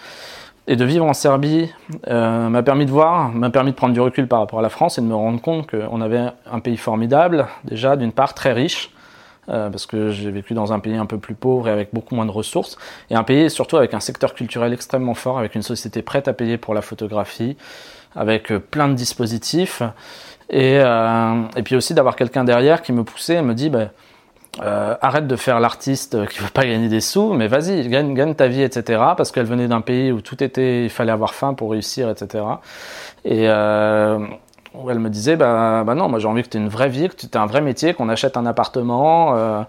[0.67, 1.69] et de vivre en Serbie
[2.07, 4.69] euh, m'a permis de voir, m'a permis de prendre du recul par rapport à la
[4.69, 8.53] France et de me rendre compte qu'on avait un pays formidable, déjà d'une part très
[8.53, 8.91] riche,
[9.49, 12.15] euh, parce que j'ai vécu dans un pays un peu plus pauvre et avec beaucoup
[12.15, 12.77] moins de ressources,
[13.09, 16.33] et un pays surtout avec un secteur culturel extrêmement fort, avec une société prête à
[16.33, 17.57] payer pour la photographie,
[18.15, 19.81] avec euh, plein de dispositifs,
[20.49, 20.81] et,
[21.63, 23.69] puis aussi d'avoir quelqu'un derrière qui me poussait et me dit...
[23.69, 23.87] Bah,
[24.59, 28.47] euh, arrête de faire l'artiste qui veut pas gagner des sous, mais vas-y, gagne, ta
[28.47, 29.01] vie, etc.
[29.15, 32.43] Parce qu'elle venait d'un pays où tout était, il fallait avoir faim pour réussir, etc.
[33.23, 34.19] Et euh,
[34.89, 37.07] elle me disait, bah, bah non, moi j'ai envie que tu aies une vraie vie,
[37.07, 39.63] que tu aies un vrai métier, qu'on achète un appartement,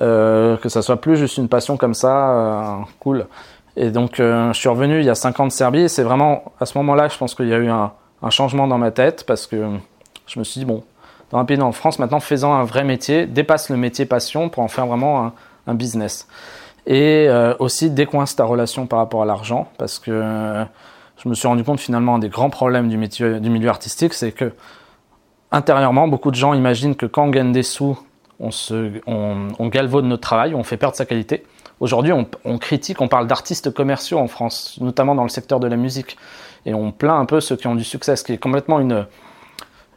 [0.00, 3.26] euh, que ça soit plus juste une passion comme ça, cool.
[3.76, 6.64] Et donc je suis revenu il y a 5 ans de Serbie, c'est vraiment à
[6.64, 9.66] ce moment-là, je pense qu'il y a eu un changement dans ma tête, parce que
[10.26, 10.82] je me suis dit, bon,
[11.32, 14.62] dans un pays en France, maintenant faisant un vrai métier, dépasse le métier passion pour
[14.62, 15.32] en faire vraiment
[15.66, 16.28] un, business.
[16.86, 20.64] Et euh, aussi décoince ta relation par rapport à l'argent, parce que euh,
[21.22, 24.52] je me suis rendu compte finalement un des grands problèmes du, milieu artistique, c'est que
[25.50, 27.98] intérieurement, beaucoup de gens imaginent que quand on gagne des sous,
[28.40, 31.44] on, galvaude notre travail, on fait perdre sa qualité.
[31.80, 35.76] Aujourd'hui, on, critique, on parle d'artistes commerciaux en France, notamment dans le secteur de la
[35.76, 36.16] musique,
[36.66, 39.06] et on plaint un peu ceux qui ont du succès, ce qui est complètement une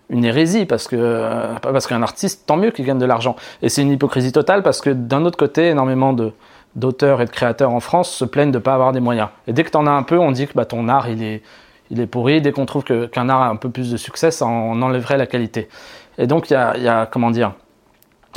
[0.09, 3.35] une hérésie parce que euh, parce qu'un artiste tant mieux qu'il gagne de l'argent.
[3.61, 6.31] Et c'est une hypocrisie totale parce que d'un autre côté énormément de
[6.75, 9.29] d'auteurs et de créateurs en France se plaignent de pas avoir des moyens.
[9.47, 11.23] Et dès que tu en as un peu on dit que bah, ton art il
[11.23, 11.41] est
[11.89, 12.41] il est pourri.
[12.41, 15.27] Dès qu'on trouve qu'un art a un peu plus de succès ça en enlèverait la
[15.27, 15.69] qualité.
[16.17, 17.53] Et donc il y a comment dire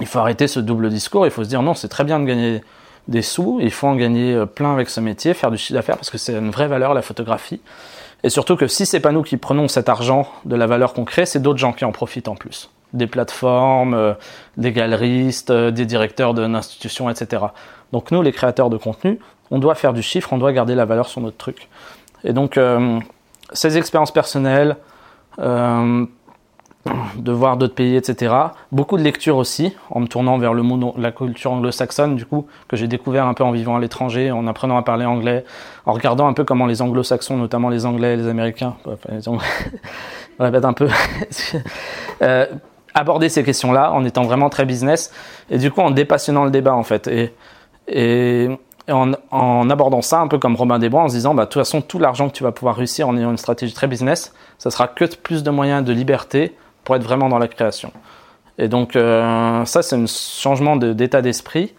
[0.00, 1.26] il faut arrêter ce double discours.
[1.26, 2.62] Il faut se dire non c'est très bien de gagner
[3.08, 3.58] des sous.
[3.60, 6.18] Il faut en gagner euh, plein avec ce métier faire du chiffre d'affaires parce que
[6.18, 7.60] c'est une vraie valeur la photographie
[8.24, 11.04] et surtout que si c'est pas nous qui prenons cet argent de la valeur qu'on
[11.04, 12.70] crée, c'est d'autres gens qui en profitent en plus.
[12.92, 14.14] Des plateformes, euh,
[14.56, 17.46] des galeristes, euh, des directeurs d'une institution, etc.
[17.92, 19.18] Donc nous, les créateurs de contenu,
[19.50, 21.68] on doit faire du chiffre, on doit garder la valeur sur notre truc.
[22.24, 22.98] Et donc, euh,
[23.52, 24.76] ces expériences personnelles,
[25.38, 26.04] euh,
[27.16, 28.34] de voir d'autres pays, etc.
[28.72, 32.46] Beaucoup de lectures aussi, en me tournant vers le monde, la culture anglo-saxonne, du coup,
[32.68, 35.44] que j'ai découvert un peu en vivant à l'étranger, en apprenant à parler anglais,
[35.86, 39.38] en regardant un peu comment les anglo-saxons, notamment les anglais et les américains, enfin,
[40.38, 40.88] répète un peu,
[42.22, 42.46] euh,
[42.94, 45.12] aborder ces questions-là en étant vraiment très business,
[45.50, 47.08] et du coup en dépassionnant le débat en fait.
[47.08, 48.48] Et,
[48.90, 51.82] en, abordant ça un peu comme Robin Desbois, en se disant, bah, de toute façon,
[51.82, 54.88] tout l'argent que tu vas pouvoir réussir en ayant une stratégie très business, ça sera
[54.88, 56.56] que plus de moyens de liberté
[56.88, 57.92] pour être vraiment dans la création.
[58.56, 61.74] Et donc euh, ça, c'est un changement d'état d'esprit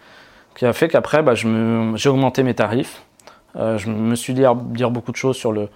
[0.54, 3.02] qui a fait qu'après, bah, j'ai augmenté mes tarifs.
[3.56, 5.68] Euh, je me suis dit à dire beaucoup de choses sur le,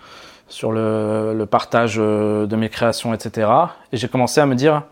[0.50, 3.50] sur le, partage euh, de mes créations, etc.
[3.92, 4.84] Et j'ai commencé à me dire,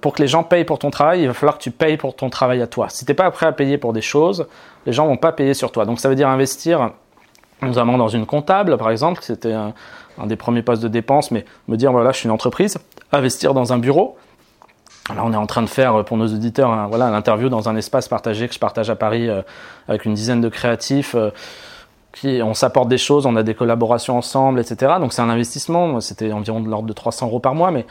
[0.00, 2.14] pour que les gens payent pour ton travail, il va falloir que tu payes pour
[2.14, 2.88] ton travail à toi.
[2.88, 4.46] Si tu n'es pas prêt à payer pour des choses,
[4.86, 5.84] les gens vont pas payer sur toi.
[5.84, 6.92] Donc ça veut dire investir
[7.60, 9.74] notamment dans une comptable, par exemple, c'était un,
[10.18, 12.78] un des premiers postes de dépenses, mais me dire voilà, je suis une entreprise,
[13.12, 14.16] investir dans un bureau.
[15.14, 17.76] Là, on est en train de faire pour nos auditeurs un, voilà, l'interview dans un
[17.76, 19.42] espace partagé que je partage à Paris euh,
[19.88, 21.14] avec une dizaine de créatifs.
[21.14, 21.30] Euh,
[22.12, 24.94] qui, on s'apporte des choses, on a des collaborations ensemble, etc.
[24.98, 26.00] Donc c'est un investissement.
[26.00, 27.86] C'était environ de l'ordre de 300 euros par mois, mais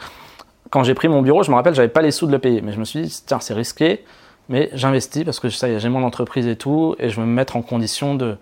[0.70, 2.60] quand j'ai pris mon bureau, je me rappelle, j'avais pas les sous de le payer,
[2.60, 4.04] mais je me suis dit tiens, c'est risqué,
[4.48, 7.56] mais j'investis parce que ça, j'ai mon entreprise et tout, et je veux me mettre
[7.56, 8.36] en condition de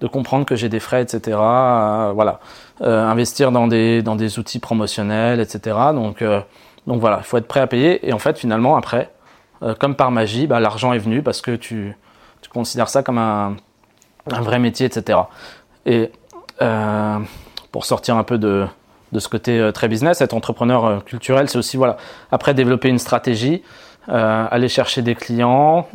[0.00, 1.38] de comprendre que j'ai des frais, etc.
[1.40, 2.40] Euh, voilà,
[2.80, 5.76] euh, investir dans des dans des outils promotionnels, etc.
[5.92, 6.40] Donc euh,
[6.86, 8.06] donc voilà, il faut être prêt à payer.
[8.08, 9.10] Et en fait, finalement, après,
[9.78, 11.96] comme par magie, bah, l'argent est venu parce que tu
[12.40, 13.56] tu considères ça comme un
[14.30, 15.18] un vrai métier, etc.
[15.86, 16.10] Et
[17.72, 18.66] pour sortir un peu de
[19.12, 21.96] de ce côté très business, être entrepreneur culturel, c'est aussi voilà
[22.30, 23.62] après développer une stratégie,
[24.08, 25.86] aller chercher des clients,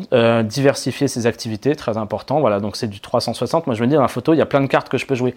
[0.43, 2.39] diversifier ses activités, très important.
[2.39, 3.67] Voilà, donc c'est du 360.
[3.67, 5.05] Moi, je me dis, dans la photo, il y a plein de cartes que je
[5.05, 5.35] peux jouer.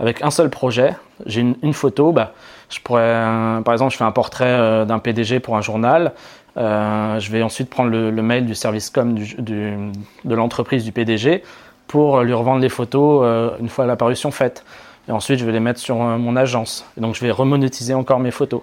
[0.00, 2.32] Avec un seul projet, j'ai une, photo, bah,
[2.68, 3.22] je pourrais,
[3.64, 6.12] par exemple, je fais un portrait d'un PDG pour un journal.
[6.56, 11.42] je vais ensuite prendre le, mail du service com de l'entreprise du PDG
[11.86, 14.64] pour lui revendre les photos une fois la parution faite.
[15.08, 16.84] Et ensuite, je vais les mettre sur euh, mon agence.
[16.96, 18.62] Et donc, je vais remonétiser encore mes photos.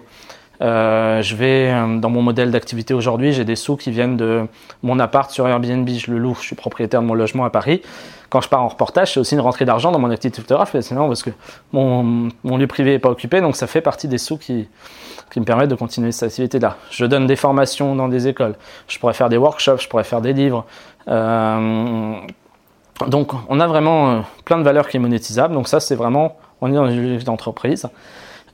[0.62, 4.46] Euh, je vais, euh, dans mon modèle d'activité aujourd'hui, j'ai des sous qui viennent de
[4.82, 7.82] mon appart sur Airbnb, je le loue, je suis propriétaire de mon logement à Paris.
[8.30, 11.08] Quand je pars en reportage, c'est aussi une rentrée d'argent dans mon activité photographe, sinon
[11.08, 11.30] parce que
[11.72, 14.68] mon, lieu privé n'est pas occupé, donc ça fait partie des sous qui,
[15.36, 16.76] me permettent de continuer cette activité-là.
[16.90, 18.54] Je donne des formations dans des écoles,
[18.86, 20.64] je pourrais faire des workshops, je pourrais faire des livres.
[21.08, 22.14] Euh,
[23.08, 25.54] donc on a vraiment plein de valeurs qui est monétisable.
[25.54, 27.88] Donc ça c'est vraiment, on est dans une logique d'entreprise.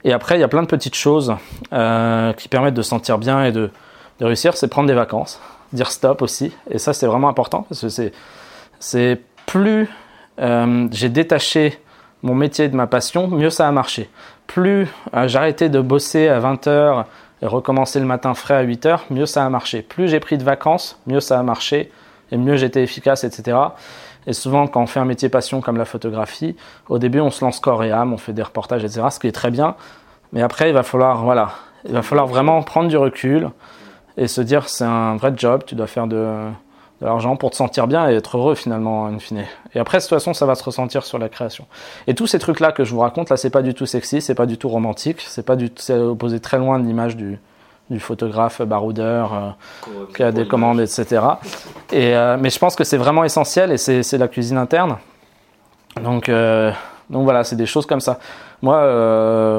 [0.04, 1.34] Et après il y a plein de petites choses
[1.72, 3.70] euh, qui permettent de sentir bien et de,
[4.20, 4.56] réussir.
[4.56, 5.40] C'est prendre des vacances,
[5.72, 6.52] dire stop aussi.
[6.70, 8.10] Et ça c'est vraiment important parce que
[8.78, 9.88] c'est, plus
[10.40, 11.80] euh, j'ai détaché
[12.22, 14.10] mon métier de ma passion, mieux ça a marché.
[14.46, 14.86] Plus
[15.26, 17.04] j'arrêtais de bosser à 20h
[17.42, 19.82] et recommencer le matin frais à 8h, mieux ça a marché.
[19.82, 21.90] Plus j'ai pris de vacances, mieux ça a marché
[22.30, 23.56] et mieux j'étais efficace, etc.
[24.26, 26.56] Et souvent, quand on fait un métier passion comme la photographie,
[26.88, 29.26] au début, on se lance corps et âme, on fait des reportages, etc., ce qui
[29.26, 29.76] est très bien.
[30.32, 31.52] Mais après, il va falloir, voilà,
[31.84, 33.50] il va falloir vraiment prendre du recul
[34.16, 36.50] et se dire c'est un vrai job, tu dois faire de,
[37.00, 39.44] l'argent pour te sentir bien et être heureux finalement, in fine.
[39.74, 41.66] Et après, de toute façon, ça va se ressentir sur la création.
[42.06, 44.34] Et tous ces trucs-là que je vous raconte, là, c'est pas du tout sexy, c'est
[44.34, 47.38] pas du tout romantique, c'est pas c'est opposé très loin de l'image du,
[47.90, 51.22] du photographe baroudeur euh, qui a des commandes, etc.
[51.92, 54.96] Et, euh, mais je pense que c'est vraiment essentiel et c'est la cuisine interne.
[56.02, 56.70] Donc, euh,
[57.10, 58.20] donc voilà, c'est des choses comme ça.
[58.62, 58.78] Moi,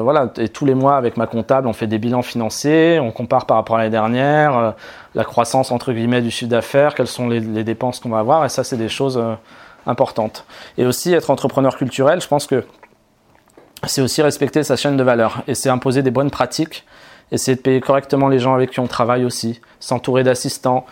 [0.02, 3.46] voilà, et tous les mois avec ma comptable, on fait des bilans financiers, on compare
[3.46, 4.74] par rapport à l'année dernière,
[5.14, 8.44] la croissance entre guillemets du chiffre d'affaires, quelles sont les, les dépenses qu'on va avoir,
[8.44, 9.20] et ça, c'est des choses
[9.88, 10.46] importantes.
[10.78, 12.64] Et aussi être entrepreneur culturel, je pense que
[13.86, 16.84] c'est aussi respecter sa chaîne de valeur et c'est imposer des bonnes pratiques
[17.32, 20.86] essayer de payer correctement les gens avec qui on travaille aussi, s'entourer d'assistants.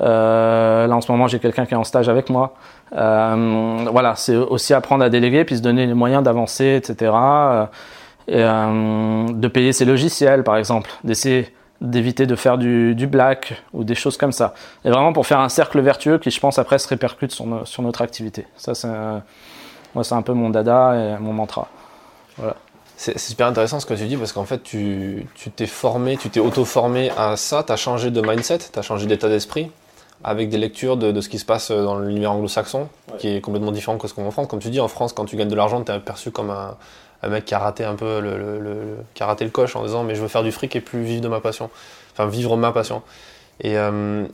[0.00, 2.54] Euh, là en ce moment j'ai quelqu'un qui est en stage avec moi.
[2.94, 7.12] Euh, voilà, c'est aussi apprendre à déléguer puis se donner les moyens d'avancer, etc.
[8.28, 13.84] Euh, de payer ses logiciels par exemple, d'essayer d'éviter de faire du, du, black ou
[13.84, 14.54] des choses comme ça.
[14.84, 17.82] Et vraiment pour faire un cercle vertueux qui je pense après se répercute sur, sur
[17.82, 18.46] notre activité.
[18.56, 18.88] Ça c'est
[19.94, 21.68] moi c'est un peu mon dada et mon mantra.
[22.36, 22.56] Voilà.
[22.96, 25.26] C'est super intéressant ce que tu dis parce qu'en fait, tu
[25.56, 29.06] t'es formé, tu t'es auto-formé à ça, tu as changé de mindset, tu as changé
[29.06, 29.70] d'état d'esprit
[30.22, 33.98] avec des lectures de, ce qui se passe dans l'univers anglo-saxon, qui est complètement différent
[33.98, 34.46] que ce qu'on en France.
[34.48, 36.76] Comme tu dis, en France, quand tu gagnes de l'argent, tu es perçu comme un,
[37.28, 40.14] mec qui a raté un peu le, qui a raté le coche en disant mais
[40.14, 41.70] je veux faire du fric et plus vivre de ma passion,
[42.12, 43.02] enfin vivre ma passion.
[43.60, 44.26] Et, euh,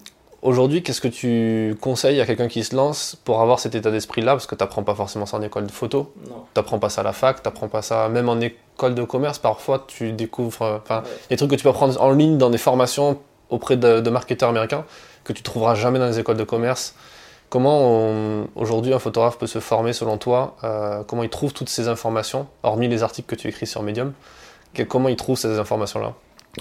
[0.43, 4.33] Aujourd'hui, qu'est-ce que tu conseilles à quelqu'un qui se lance pour avoir cet état d'esprit-là?
[4.33, 6.15] Parce que tu n'apprends pas forcément ça en école de photo.
[6.25, 9.03] Tu n'apprends pas ça à la fac, tu n'apprends pas ça même en école de
[9.03, 9.39] commerce.
[9.39, 13.19] Parfois, tu découvres euh, des trucs que tu peux apprendre en ligne dans des formations
[13.51, 14.85] auprès de, marketeurs américains
[15.25, 16.95] que tu trouveras jamais dans les écoles de commerce.
[17.51, 21.89] Comment aujourd'hui un photographe peut se former selon toi euh, Comment il trouve toutes ces
[21.89, 24.13] informations, hormis les articles que tu écris sur Medium?
[24.89, 26.15] Comment il trouve ces informations-là?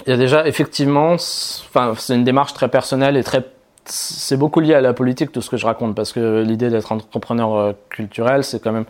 [0.06, 3.44] Il y a déjà effectivement, enfin, c'est une démarche très personnelle et très
[3.90, 6.92] c'est beaucoup lié à la politique tout ce que je raconte parce que l'idée d'être
[6.92, 8.84] entrepreneur euh, culturel c'est quand même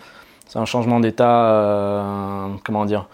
[0.47, 3.07] c'est un changement d'état euh, comment dire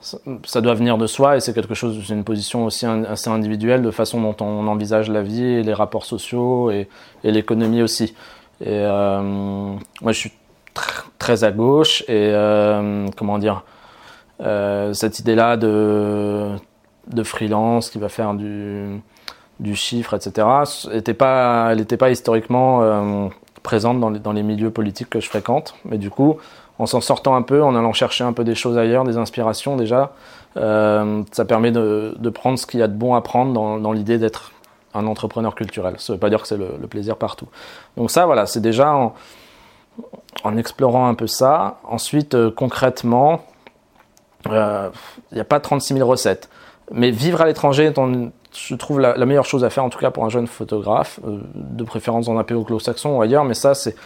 [0.00, 3.82] ça, doit venir de soi et c'est quelque chose c'est une position aussi assez individuelle
[3.82, 6.88] de façon dont on envisage la vie et les rapports sociaux et,
[7.22, 8.16] l'économie aussi.
[8.60, 10.32] Et euh, moi je suis
[11.20, 12.32] très à gauche et
[13.16, 13.62] comment dire
[14.40, 16.56] cette idée là de
[17.06, 19.00] de freelance qui va faire du
[19.62, 20.46] du chiffre, etc.,
[20.92, 23.28] était pas, elle n'était pas historiquement euh,
[23.62, 25.76] présente dans les, dans les, milieux politiques que je fréquente.
[25.84, 26.36] Mais du coup,
[26.78, 29.76] en s'en sortant un peu, en allant chercher un peu des choses ailleurs, des inspirations
[29.76, 30.12] déjà,
[30.56, 33.78] euh, ça permet de, de, prendre ce qu'il y a de bon à prendre dans,
[33.78, 34.50] dans l'idée d'être
[34.94, 35.94] un entrepreneur culturel.
[35.98, 37.46] Ça ne veut pas dire que c'est le, plaisir partout.
[37.96, 38.92] Donc ça, voilà, c'est déjà
[40.42, 41.78] en, explorant un peu ça.
[41.84, 43.44] Ensuite, euh, concrètement,
[44.46, 44.50] il
[45.32, 46.50] n'y a pas 36 000 recettes.
[46.90, 47.92] Mais vivre à l'étranger
[48.54, 51.40] je trouve la, meilleure chose à faire, en tout cas pour un jeune photographe, euh,
[51.54, 53.96] de préférence dans un pays anglo-saxon ou ailleurs, mais ça, c'est.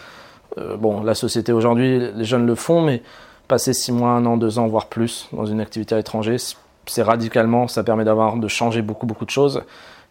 [0.57, 3.03] Euh, bon, la société aujourd'hui, les jeunes le font, mais
[3.47, 6.37] passer six mois, un an, deux ans, voire plus dans une activité à l'étranger,
[6.85, 9.63] c'est radicalement, ça permet de changer beaucoup, beaucoup de choses.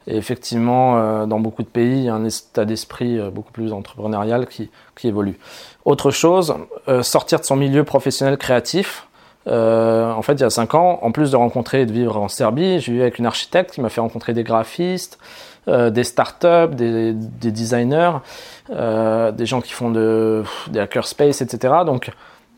[0.07, 3.73] Et effectivement, euh, dans beaucoup de pays, il y a un état d'esprit beaucoup plus
[3.73, 5.39] entrepreneurial qui, qui évolue.
[5.85, 6.55] Autre chose,
[7.03, 9.06] sortir de son milieu professionnel créatif,
[9.47, 12.29] en fait, il y a 5 ans, en plus de rencontrer et de vivre en
[12.29, 15.19] Serbie, j'ai eu avec une architecte qui m'a fait rencontrer des graphistes,
[15.69, 18.19] des startups, des, des designers,
[18.69, 21.75] des gens qui font de, des hackerspace, etc.
[21.85, 22.11] Donc,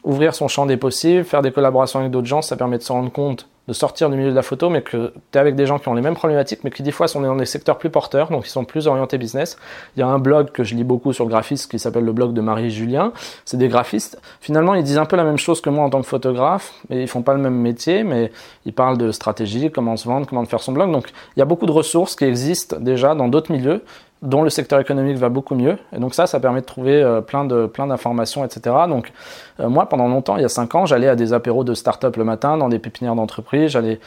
[0.04, 2.92] ouvrir son champ des possibles, faire des collaborations avec d'autres gens, ça permet de se
[2.92, 5.66] rendre compte de sortir du milieu de la photo, mais que tu es avec des
[5.66, 7.90] gens qui ont les mêmes problématiques, mais qui des fois sont dans des secteurs plus
[7.90, 9.58] porteurs, donc ils sont plus orientés business.
[9.96, 12.12] Il y a un blog que je lis beaucoup sur le graphisme qui s'appelle le
[12.12, 13.12] blog de Marie Julien.
[13.44, 14.20] C'est des graphistes.
[14.40, 17.02] Finalement, ils disent un peu la même chose que moi en tant que photographe, mais
[17.02, 18.32] ils font pas le même métier, mais
[18.64, 20.90] ils parlent de stratégie, comment se vendre, comment faire son blog.
[20.90, 23.82] Donc il y a beaucoup de ressources qui existent déjà dans d'autres milieux
[24.22, 25.78] dont le secteur économique va beaucoup mieux.
[25.92, 28.74] Et donc ça, ça permet de trouver euh, plein de plein d'informations, etc.
[28.88, 29.12] Donc
[29.60, 32.16] euh, moi, pendant longtemps, il y a cinq ans, j'allais à des apéros de start-up
[32.16, 33.70] le matin, dans des pépinières d'entreprise.
[33.70, 34.00] J'allais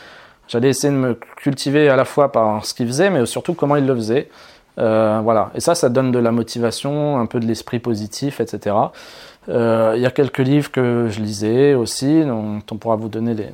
[0.47, 3.77] j'allais essayer de me cultiver à la fois par ce qu'ils faisaient, mais surtout comment
[3.77, 4.29] ils le faisaient.
[4.79, 5.51] Euh, voilà.
[5.55, 8.75] Et ça, ça donne de la motivation, un peu de l'esprit positif, etc.
[9.47, 13.49] Il y a quelques livres que je lisais aussi, dont on pourra vous donner les,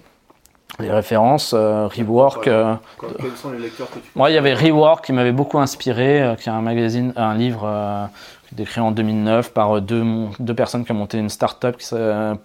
[0.80, 2.48] les références, euh, Rework.
[2.48, 2.76] Euh,
[3.20, 6.22] quels sont les lecteurs que tu Moi, il y avait Rework qui m'avait beaucoup inspiré,
[6.22, 8.10] euh, qui est un magazine, un livre
[8.58, 10.04] écrit en 2009 par deux,
[10.40, 11.78] deux personnes qui ont monté une start-up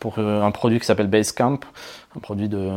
[0.00, 1.60] pour un produit qui s'appelle Basecamp,
[2.16, 2.70] un produit de,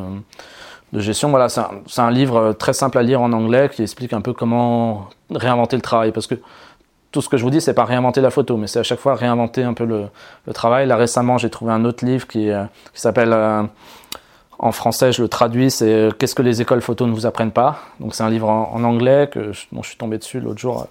[0.93, 1.29] de gestion.
[1.29, 4.31] Voilà, c'est un, un, livre très simple à lire en anglais qui explique un peu
[4.33, 6.11] comment réinventer le travail.
[6.11, 6.35] Parce que
[7.11, 8.99] tout ce que je vous dis, c'est pas réinventer la photo, mais c'est à chaque
[8.99, 10.05] fois réinventer un peu le,
[10.45, 10.85] le travail.
[10.85, 12.51] Là, récemment, j'ai trouvé un autre livre qui,
[12.93, 13.33] qui s'appelle
[14.65, 17.51] en français, je le traduis, c'est euh, Qu'est-ce que les écoles photo ne vous apprennent
[17.51, 17.77] pas?
[17.99, 20.85] Donc c'est un livre en, anglais que dont je suis tombé dessus l'autre jour euh,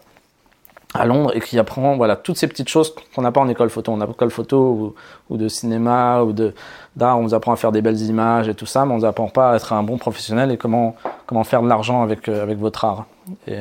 [0.94, 3.70] à Londres et qui apprend voilà toutes ces petites choses qu'on n'a pas en école
[3.70, 3.90] photo.
[3.90, 4.94] On a école photo
[5.28, 8.66] ou, de cinéma ou d'art, on vous apprend à faire des belles images et tout
[8.66, 10.94] ça, mais on vous apprend pas à être un bon professionnel et comment
[11.26, 13.06] comment faire de l'argent avec euh, avec votre art.
[13.48, 13.58] Et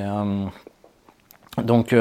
[1.64, 1.96] donc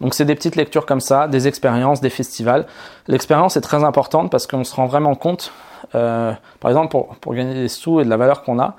[0.00, 2.66] donc c'est des petites lectures comme ça, des expériences, des festivals.
[3.08, 5.52] L'expérience est très importante parce qu'on se rend vraiment compte
[5.94, 8.74] euh, par exemple, pour, gagner des sous et de la valeur qu'on a,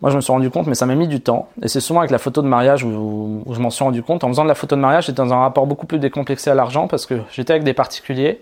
[0.00, 1.48] moi je me suis rendu compte, mais ça m'a mis du temps.
[1.62, 4.24] Et c'est souvent avec la photo de mariage où, je m'en suis rendu compte.
[4.24, 6.54] En faisant de la photo de mariage, j'étais dans un rapport beaucoup plus décomplexé à
[6.54, 8.40] l'argent parce que j'étais avec des particuliers.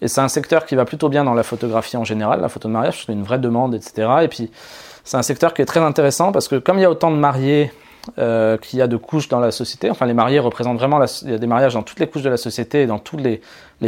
[0.00, 2.66] Et c'est un secteur qui va plutôt bien dans la photographie en général, la photo
[2.66, 4.08] de mariage, c'est une vraie demande, etc.
[4.22, 4.50] Et puis
[5.04, 7.16] c'est un secteur qui est très intéressant parce que comme il y a autant de
[7.16, 7.72] mariés
[8.18, 11.30] euh, qu'il y a de couches dans la société, enfin les mariés représentent vraiment, il
[11.30, 13.40] y a des mariages dans toutes les couches de la société et dans toutes les,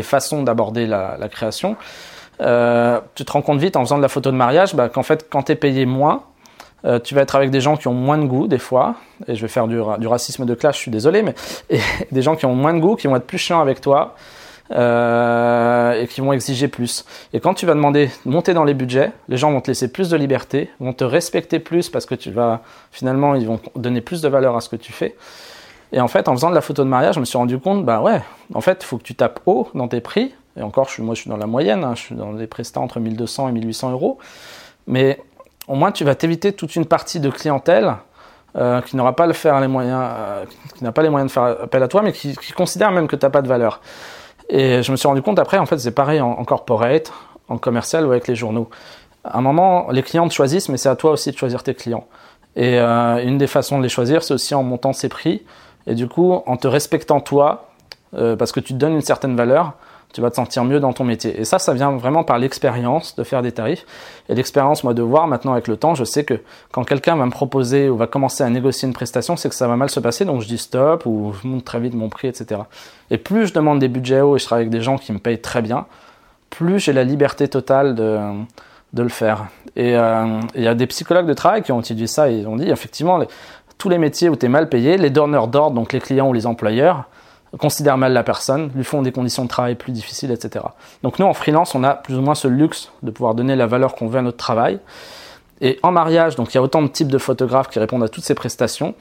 [0.02, 1.76] façons d'aborder la, création.
[2.40, 5.02] Euh, tu te rends compte vite en faisant de la photo de mariage bah, qu'en
[5.02, 6.22] fait, quand tu es payé moins,
[6.84, 8.94] euh, tu vas être avec des gens qui ont moins de goût des fois,
[9.26, 11.34] et je vais faire du, racisme de classe, je suis désolé, mais
[12.12, 14.14] des gens qui ont moins de goût, qui vont être plus chiants avec toi,
[14.70, 17.04] euh, et qui vont exiger plus.
[17.32, 19.90] Et quand tu vas demander de monter dans les budgets, les gens vont te laisser
[19.90, 24.00] plus de liberté, vont te respecter plus parce que tu vas finalement ils vont donner
[24.00, 25.16] plus de valeur à ce que tu fais.
[25.92, 27.84] Et en fait, en faisant de la photo de mariage, je me suis rendu compte,
[27.84, 28.20] bah ouais,
[28.52, 31.22] en fait, il faut que tu tapes haut dans tes prix et encore, moi, je
[31.22, 34.18] suis dans la moyenne, hein, je suis dans des prestats entre 1200 et 1800 euros.
[34.86, 35.20] Mais
[35.66, 37.96] au moins, tu vas t'éviter toute une partie de clientèle
[38.56, 40.44] euh, qui n'aura pas le faire les moyens, euh,
[40.76, 43.26] qui pas les moyens de faire appel à toi, mais qui, considère même que tu
[43.26, 43.80] n'as pas de valeur.
[44.48, 47.12] Et je me suis rendu compte après, en fait, c'est pareil en, corporate,
[47.48, 48.68] en commercial ou avec les journaux.
[49.24, 51.74] À un moment, les clients te choisissent, mais c'est à toi aussi de choisir tes
[51.74, 52.06] clients.
[52.56, 55.42] Et euh, une des façons de les choisir, c'est aussi en montant ses prix.
[55.86, 57.70] Et du coup, en te respectant toi,
[58.38, 59.72] parce que tu te donnes une certaine valeur,
[60.14, 61.40] tu vas te sentir mieux dans ton métier.
[61.40, 63.84] Et ça, ça vient vraiment par l'expérience de faire des tarifs.
[64.28, 66.34] Et l'expérience, moi, de voir maintenant avec le temps, je sais que
[66.70, 69.66] quand quelqu'un va me proposer ou va commencer à négocier une prestation, c'est que ça
[69.66, 72.28] va mal se passer, donc je dis stop ou je monte très vite mon prix,
[72.28, 72.60] etc.
[73.10, 75.18] Et plus je demande des budgets hauts et je travaille avec des gens qui me
[75.18, 75.86] payent très bien,
[76.48, 78.20] plus j'ai la liberté totale de,
[78.92, 79.46] de le faire.
[79.74, 82.46] Et euh, il y a des psychologues de travail qui ont étudié ça et ils
[82.46, 83.20] ont dit effectivement,
[83.78, 86.32] tous les métiers où tu es mal payé, les donneurs d'ordre, donc les clients ou
[86.32, 87.08] les employeurs,
[87.58, 90.64] considèrent mal la personne, lui font des conditions de travail plus difficiles, etc.
[91.02, 93.66] Donc nous, en freelance, on a plus ou moins ce luxe de pouvoir donner la
[93.66, 94.80] valeur qu'on veut à notre travail.
[95.60, 98.08] Et en mariage, donc il y a autant de types de photographes qui répondent à
[98.08, 98.94] toutes ces prestations.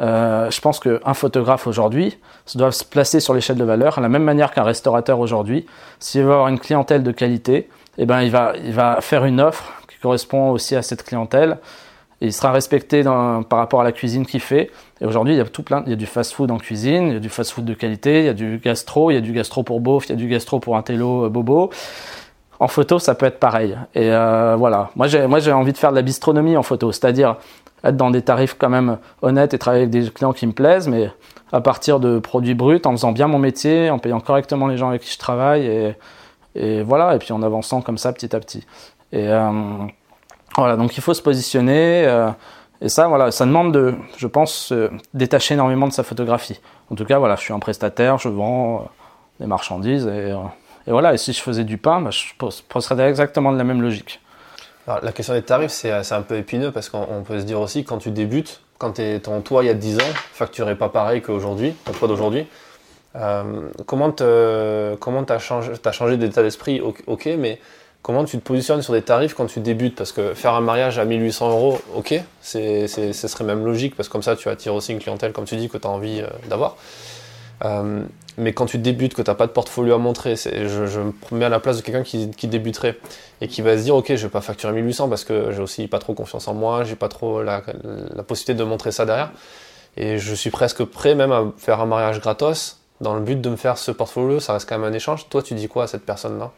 [0.00, 2.18] Euh, je pense qu'un photographe aujourd'hui
[2.54, 5.66] doit se placer sur l'échelle de valeur, à la même manière qu'un restaurateur aujourd'hui.
[5.98, 9.40] S'il veut avoir une clientèle de qualité, eh ben, il, va, il va faire une
[9.40, 11.58] offre qui correspond aussi à cette clientèle
[12.20, 14.70] il sera respecté par rapport à la cuisine qu'il fait.
[15.00, 17.12] Et aujourd'hui, il y a tout plein, il y a du fast-food en cuisine, il
[17.14, 19.32] y a du fast-food de qualité, il y a du gastro, il y a du
[19.32, 21.70] gastro pour beauf, il y a du gastro pour un télo euh, bobo.
[22.60, 23.78] En photo, ça peut être pareil.
[23.94, 26.90] Et euh, voilà, moi j'ai, moi j'ai envie de faire de la bistronomie en photo,
[26.90, 27.36] c'est-à-dire
[27.84, 30.88] être dans des tarifs quand même honnêtes et travailler avec des clients qui me plaisent,
[30.88, 31.12] mais
[31.52, 34.88] à partir de produits bruts, en faisant bien mon métier, en payant correctement les gens
[34.88, 35.94] avec qui je travaille, et,
[36.56, 38.66] et voilà, et puis en avançant comme ça petit à petit.
[39.12, 39.50] Et euh,
[40.58, 42.04] voilà, donc il faut se positionner.
[42.06, 42.30] Euh,
[42.80, 44.72] et ça, voilà, ça demande de, je pense,
[45.14, 46.60] détacher énormément de sa photographie.
[46.90, 48.84] En tout cas, voilà, je suis un prestataire, je vends euh,
[49.40, 50.36] des marchandises et, euh,
[50.86, 51.14] et, voilà.
[51.14, 52.34] Et si je faisais du pain, bah, je
[52.68, 54.20] procéderais exactement de la même logique.
[55.02, 57.98] La question des tarifs, c'est un peu épineux parce qu'on peut se dire aussi, quand
[57.98, 61.74] tu débutes, quand es ton toit il y a 10 ans, facturé pas pareil qu'aujourd'hui,
[61.84, 62.46] ton toit d'aujourd'hui.
[63.14, 66.80] Euh, comment tu as changé, as changé d'état d'esprit?
[67.06, 67.60] Ok, mais
[68.02, 69.96] comment tu te positionnes sur des tarifs quand tu débutes?
[69.96, 74.12] Parce que faire un mariage à 1800 euros, ok, ce serait même logique parce que
[74.12, 76.28] comme ça tu attires aussi une clientèle, comme tu dis, que tu as envie euh,
[76.48, 76.76] d'avoir.
[77.64, 78.02] Euh,
[78.36, 81.44] mais quand tu débutes, que tu n'as pas de portfolio à montrer, je, me mets
[81.44, 82.96] à la place de quelqu'un qui, qui, débuterait
[83.40, 85.88] et qui va se dire Ok, je vais pas facturer 1800 parce que j'ai aussi
[85.88, 87.62] pas trop confiance en moi, j'ai pas trop la,
[88.26, 89.32] possibilité de montrer ça derrière.
[89.96, 93.50] Et je suis presque prêt même à faire un mariage gratos dans le but de
[93.50, 94.38] me faire ce portfolio.
[94.38, 95.28] Ça reste quand même un échange.
[95.28, 96.52] Toi, tu dis quoi à cette personne-là?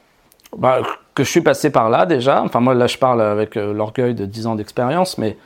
[0.57, 0.80] Bah,
[1.14, 2.42] Que je suis passé par là déjà.
[2.42, 5.36] Enfin, moi, là, je parle avec euh, l'orgueil de 10 ans d'expérience, mais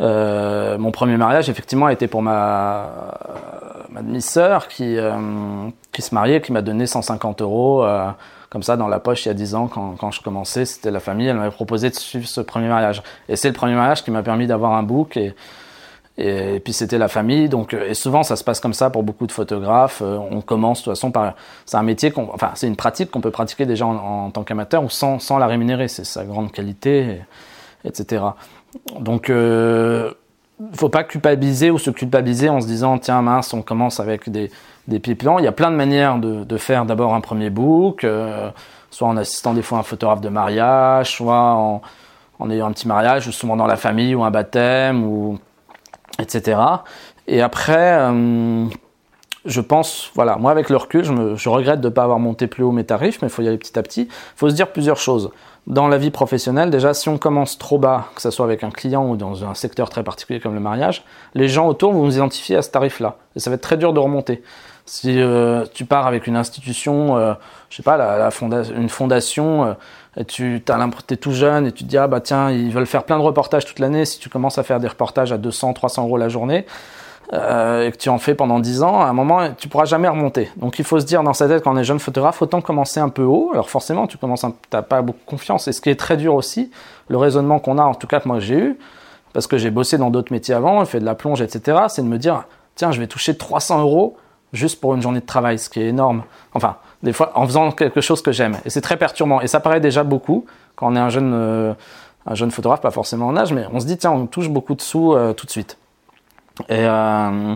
[0.00, 3.14] euh, mon premier mariage, effectivement, a été pour ma
[3.90, 5.12] ma demi-sœur qui, euh,
[5.92, 8.08] qui se mariait, qui m'a donné 150 euros euh,
[8.50, 10.64] comme ça dans la poche il y a 10 ans quand, quand je commençais.
[10.64, 13.02] C'était la famille, elle m'avait proposé de suivre ce premier mariage.
[13.28, 15.34] Et c'est le premier mariage qui m'a permis d'avoir un book et,
[16.18, 17.48] et, puis c'était la famille.
[17.48, 20.02] Donc, et souvent ça se passe comme ça pour beaucoup de photographes.
[20.02, 21.34] Euh, on commence de toute façon par.
[21.64, 22.12] C'est un métier.
[22.16, 25.46] Enfin, c'est une pratique qu'on peut pratiquer déjà en, tant qu'amateur ou sans, sans la
[25.46, 25.88] rémunérer.
[25.88, 27.20] C'est sa grande qualité,
[27.84, 28.24] etc.
[28.98, 29.30] Donc.
[29.30, 30.12] Euh,
[30.72, 34.50] faut pas culpabiliser ou se culpabiliser en se disant tiens mince on commence avec des,
[34.88, 35.16] des pieds.
[35.38, 38.50] Il y a plein de manières de, faire d'abord un premier book, euh,
[38.90, 43.30] soit en assistant des fois un photographe de mariage, soit en, ayant un petit mariage,
[43.30, 45.38] souvent dans la famille ou un baptême ou
[46.20, 46.60] etc.
[47.26, 48.64] Et après, euh,
[49.44, 52.18] je pense, voilà, moi avec le recul, je, me, je regrette de ne pas avoir
[52.18, 54.02] monté plus haut mes tarifs, mais il faut y aller petit à petit.
[54.02, 55.30] Il faut se dire plusieurs choses
[55.68, 58.70] dans la vie professionnelle, déjà, si on commence trop bas, que ce soit avec un
[58.70, 61.04] client ou dans un secteur très particulier comme le mariage,
[61.34, 63.16] les gens autour vont nous identifier à ce tarif-là.
[63.36, 64.42] Et ça va être très dur de remonter.
[64.86, 67.34] Si euh, tu pars avec une institution, euh,
[67.68, 68.30] je sais pas, la,
[68.74, 69.74] une fondation, euh,
[70.18, 73.04] et tu es tout jeune et tu te dis, ah bah tiens, ils veulent faire
[73.04, 76.04] plein de reportages toute l'année, si tu commences à faire des reportages à 200, 300
[76.04, 76.66] euros la journée,
[77.32, 80.08] euh, et que tu en fais pendant 10 ans, à un moment, tu pourras jamais
[80.08, 80.50] remonter.
[80.56, 82.98] Donc il faut se dire dans sa tête, quand on est jeune photographe, autant commencer
[82.98, 83.50] un peu haut.
[83.52, 85.68] Alors forcément, tu commences, t'as pas beaucoup confiance.
[85.68, 86.72] Et ce qui est très dur aussi,
[87.06, 88.78] le raisonnement qu'on a, en tout cas que moi j'ai eu,
[89.34, 92.08] parce que j'ai bossé dans d'autres métiers avant, fait de la plonge, etc., c'est de
[92.08, 92.44] me dire,
[92.74, 94.16] tiens, je vais toucher 300 euros
[94.52, 96.22] juste pour une journée de travail, ce qui est énorme.
[96.54, 98.56] Enfin, des fois, en faisant quelque chose que j'aime.
[98.64, 99.40] Et c'est très perturbant.
[99.40, 100.46] Et ça paraît déjà beaucoup
[100.76, 101.74] quand on est un jeune, euh,
[102.26, 104.74] un jeune photographe, pas forcément en âge, mais on se dit, tiens, on touche beaucoup
[104.74, 105.76] de sous euh, tout de suite.
[106.70, 107.54] Euh,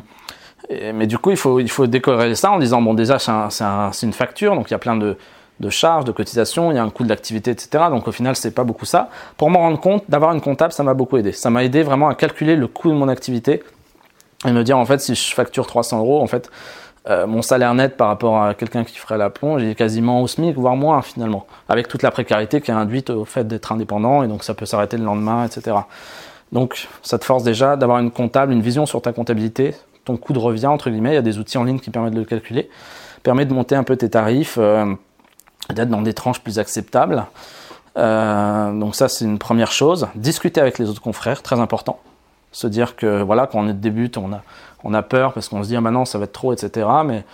[0.68, 4.06] et, mais du coup, il faut, il faut décorer ça en disant bon, déjà, c'est
[4.06, 5.16] une facture, donc il y a plein de,
[5.60, 7.84] de charges, de cotisations, il y a un coût de l'activité, etc.
[7.90, 9.08] Donc au final, c'est pas beaucoup ça.
[9.36, 11.32] Pour m'en rendre compte, d'avoir une comptable, ça m'a beaucoup aidé.
[11.32, 13.62] Ça m'a aidé vraiment à calculer le coût de mon activité
[14.44, 16.50] et me dire en fait, si je facture 300 euros, en fait,
[17.08, 20.28] euh, mon salaire net par rapport à quelqu'un qui ferait la plonge est quasiment au
[20.28, 24.22] SMIC, voire moins finalement, avec toute la précarité qui est induite au fait d'être indépendant
[24.22, 25.78] et donc ça peut s'arrêter le lendemain, etc.
[26.52, 29.74] Donc ça te force déjà d'avoir une comptable, une vision sur ta comptabilité,
[30.04, 32.14] ton coût de revient, entre guillemets, il y a des outils en ligne qui permettent
[32.14, 32.70] de le calculer,
[33.22, 34.94] permet de monter un peu tes tarifs, euh,
[35.70, 37.24] d'être dans des tranches plus acceptables.
[37.98, 40.08] Euh, donc ça c'est une première chose.
[40.14, 42.00] Discuter avec les autres confrères, très important.
[42.52, 44.42] Se dire que voilà, quand on débute, on a,
[44.84, 46.86] on a peur parce qu'on se dit ah bah non ça va être trop, etc.
[47.04, 47.24] Mais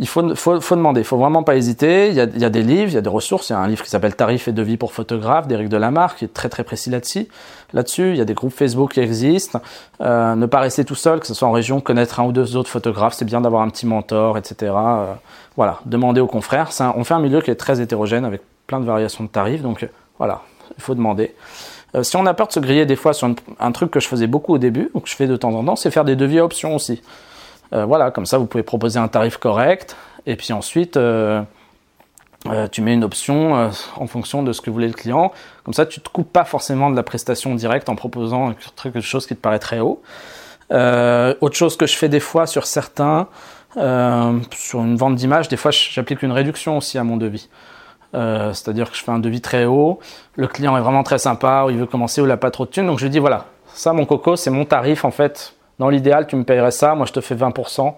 [0.00, 2.08] il faut, demander, il faut vraiment pas hésiter.
[2.08, 3.50] Il y, a, des livres, il y a des ressources.
[3.50, 6.24] Il y a un livre qui s'appelle Tarifs et devis pour photographes d'Éric Delamarre qui
[6.24, 7.28] est très très précis là-dessus.
[7.72, 9.60] Là-dessus, il y a des groupes Facebook qui existent.
[10.00, 12.56] Euh, ne pas rester tout seul, que ce soit en région, connaître un ou deux
[12.56, 14.72] autres photographes, c'est bien d'avoir un petit mentor, etc.
[14.76, 15.12] Euh,
[15.56, 16.70] voilà, demander aux confrères.
[16.96, 19.84] On fait un milieu qui est très hétérogène avec plein de variations de tarifs, donc
[19.84, 19.88] euh,
[20.18, 20.42] voilà,
[20.76, 21.34] il faut demander.
[21.94, 23.28] Euh, si on a peur de se griller des fois sur
[23.60, 25.64] un truc que je faisais beaucoup au début, ou que je fais de temps en
[25.64, 27.02] temps, c'est faire des devis à option aussi.
[27.72, 31.42] Euh, voilà, comme ça vous pouvez proposer un tarif correct et puis ensuite euh,
[32.70, 35.32] tu mets une option en fonction de ce que voulait le client.
[35.64, 39.26] Comme ça tu te coupes pas forcément de la prestation directe en proposant quelque chose
[39.26, 40.02] qui te paraît très haut.
[40.70, 43.28] autre chose que je fais des fois sur certains,
[43.74, 47.48] sur une vente d'image, des fois j'applique une réduction aussi à mon devis.
[48.14, 49.98] C'est-à-dire que je fais un devis très haut,
[50.36, 52.64] le client est vraiment très sympa, ou il veut commencer, ou il n'a pas trop
[52.64, 55.54] de thunes, donc je lui dis voilà, ça mon coco, c'est mon tarif en fait
[55.78, 57.94] dans l'idéal, tu me payerais ça, moi je te fais 20%.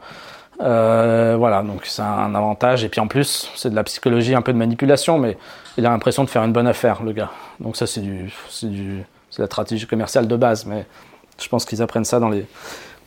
[0.63, 2.85] Euh, voilà, donc c'est un avantage.
[2.85, 5.37] Et puis en plus, c'est de la psychologie, un peu de manipulation, mais
[5.77, 7.31] il a l'impression de faire une bonne affaire, le gars.
[7.61, 10.65] Donc ça, c'est du, c'est du, c'est la stratégie commerciale de base.
[10.65, 10.87] Mais
[11.39, 12.47] je pense qu'ils apprennent ça dans les,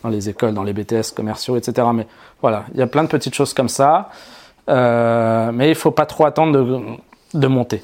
[0.03, 1.88] dans les écoles, dans les BTS commerciaux, etc.
[1.93, 2.05] Mais
[2.41, 4.10] voilà, il y a plein de petites choses comme ça.
[4.70, 6.80] Euh, mais il faut pas trop attendre de,
[7.34, 7.82] de monter.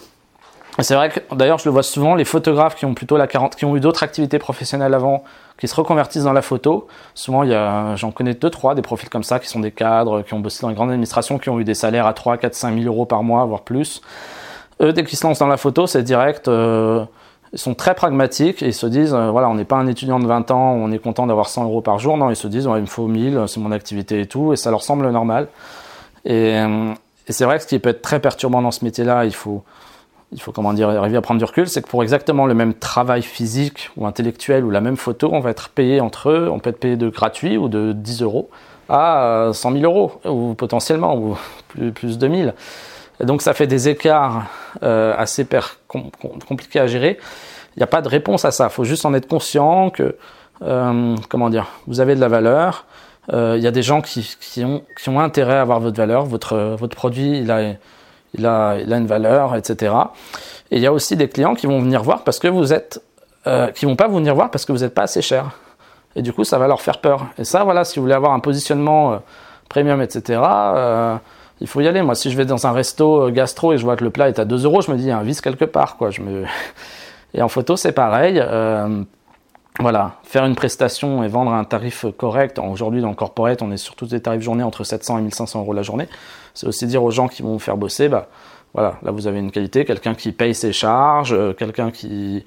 [0.79, 3.55] C'est vrai que d'ailleurs je le vois souvent, les photographes qui ont plutôt la 40,
[3.55, 5.23] qui ont eu d'autres activités professionnelles avant,
[5.57, 6.87] qui se reconvertissent dans la photo.
[7.13, 9.71] Souvent, il y a, j'en connais deux, trois, des profils comme ça, qui sont des
[9.71, 12.37] cadres, qui ont bossé dans les grandes administrations, qui ont eu des salaires à 3,
[12.37, 14.01] 4, 5 000 euros par mois, voire plus.
[14.81, 17.05] Eux, dès qu'ils se lancent dans la photo, c'est direct, euh,
[17.53, 20.19] ils sont très pragmatiques et ils se disent, euh, voilà, on n'est pas un étudiant
[20.19, 22.17] de 20 ans, on est content d'avoir 100 euros par jour.
[22.17, 24.57] Non, ils se disent, ouais, il me faut 1000, c'est mon activité et tout, et
[24.57, 25.47] ça leur semble normal.
[26.25, 26.93] Et, euh,
[27.27, 29.63] et c'est vrai que ce qui peut être très perturbant dans ce métier-là, il faut,
[30.31, 32.73] il faut comment dire, arriver à prendre du recul, c'est que pour exactement le même
[32.73, 36.59] travail physique ou intellectuel ou la même photo, on va être payé entre eux, on
[36.59, 38.49] peut être payé de gratuit ou de 10 euros
[38.89, 41.37] à 100 000 euros, ou potentiellement, ou
[41.93, 42.53] plus, de 1000.
[43.19, 44.43] Et donc ça fait des écarts
[44.83, 45.47] euh, assez
[46.47, 47.17] compliqués à gérer.
[47.75, 48.65] Il n'y a pas de réponse à ça.
[48.65, 50.15] Il faut juste en être conscient que,
[50.61, 52.85] euh, comment dire, vous avez de la valeur.
[53.33, 56.25] Euh, il y a des gens qui, ont, intérêt à avoir votre valeur.
[56.25, 59.93] Votre, produit, il a, une valeur, etc.
[60.71, 63.01] Et il y a aussi des clients qui vont venir voir parce que vous êtes,
[63.47, 65.51] euh, qui vont pas vous venir voir parce que vous n'êtes pas assez cher.
[66.15, 67.27] Et du coup, ça va leur faire peur.
[67.37, 69.17] Et ça, voilà, si vous voulez avoir un positionnement euh,
[69.69, 71.15] premium, etc., euh,
[71.61, 72.01] il faut y aller.
[72.01, 74.39] Moi, si je vais dans un resto gastro et je vois que le plat est
[74.39, 75.97] à 2 euros, je me dis, il y a un vice quelque part.
[75.97, 76.09] Quoi.
[77.33, 78.41] Et en photo, c'est pareil.
[79.79, 82.59] Euh, voilà, faire une prestation et vendre un tarif correct.
[82.59, 85.59] Aujourd'hui, dans le corporate, on est sur tous des tarifs journée entre 700 et 1500
[85.59, 86.07] euros la journée.
[86.53, 88.27] C'est aussi dire aux gens qui vont vous faire bosser, bah,
[88.73, 92.45] voilà, là vous avez une qualité, quelqu'un qui paye ses charges, quelqu'un qui,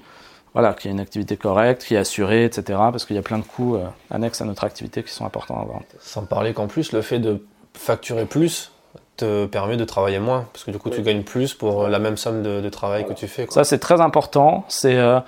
[0.53, 2.63] voilà, qui a une activité correcte, qui est assurée, etc.
[2.91, 5.57] Parce qu'il y a plein de coûts euh, annexes à notre activité qui sont importants
[5.59, 5.81] à avoir.
[5.99, 8.71] Sans parler qu'en plus, le fait de facturer plus
[9.17, 12.17] te permet de travailler moins, parce que du coup, tu gagnes plus pour la même
[12.17, 13.45] somme de, travail que tu fais.
[13.49, 14.65] Ça, c'est très important.
[14.69, 15.19] C'est euh,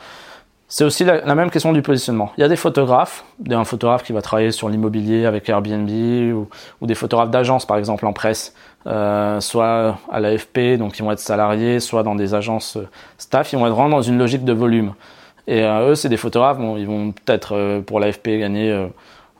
[0.74, 2.32] c'est aussi la, même question du positionnement.
[2.38, 5.90] Il y a des photographes, un photographe qui va travailler sur l'immobilier avec Airbnb
[6.80, 8.56] ou, des photographes d'agence, par exemple en presse,
[8.88, 13.52] euh, soit à l'AFP, donc ils vont être salariés, soit dans des agences euh, staff,
[13.52, 14.94] ils vont être vraiment dans une logique de volume.
[15.46, 18.88] Et euh, eux, c'est des photographes, bon, ils vont peut-être pour l'AFP gagner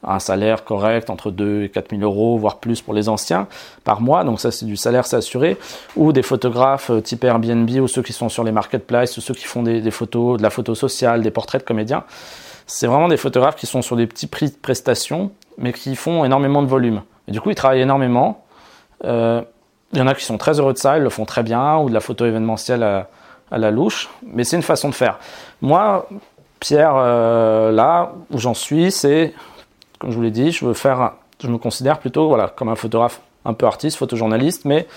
[0.04, 3.48] un salaire correct entre 2 et 4 000 euros, voire plus pour les anciens
[3.84, 4.24] par mois.
[4.24, 5.58] Donc ça, c'est du salaire, c'est assuré.
[5.96, 9.34] Ou des photographes euh, type Airbnb ou ceux qui sont sur les marketplaces ou ceux
[9.34, 12.04] qui font des, photos, de la photo sociale, des portraits de comédiens.
[12.68, 16.26] C'est vraiment des photographes qui sont sur des petits prix de prestation, mais qui font
[16.26, 17.02] énormément de volume.
[17.28, 18.46] Et du coup, ils travaillent énormément.
[19.04, 19.42] Euh,
[19.94, 21.78] il y en a qui sont très heureux de ça, ils le font très bien,
[21.78, 23.10] ou de la photo événementielle à,
[23.52, 25.20] à la louche, mais c'est une façon de faire.
[25.62, 26.08] Moi,
[26.60, 29.34] Pierre, euh, là où j'en suis, c'est
[30.02, 32.76] comme je vous l'ai dit, je veux faire, je me considère plutôt voilà, comme un
[32.76, 34.88] photographe un peu artiste, photojournaliste, mais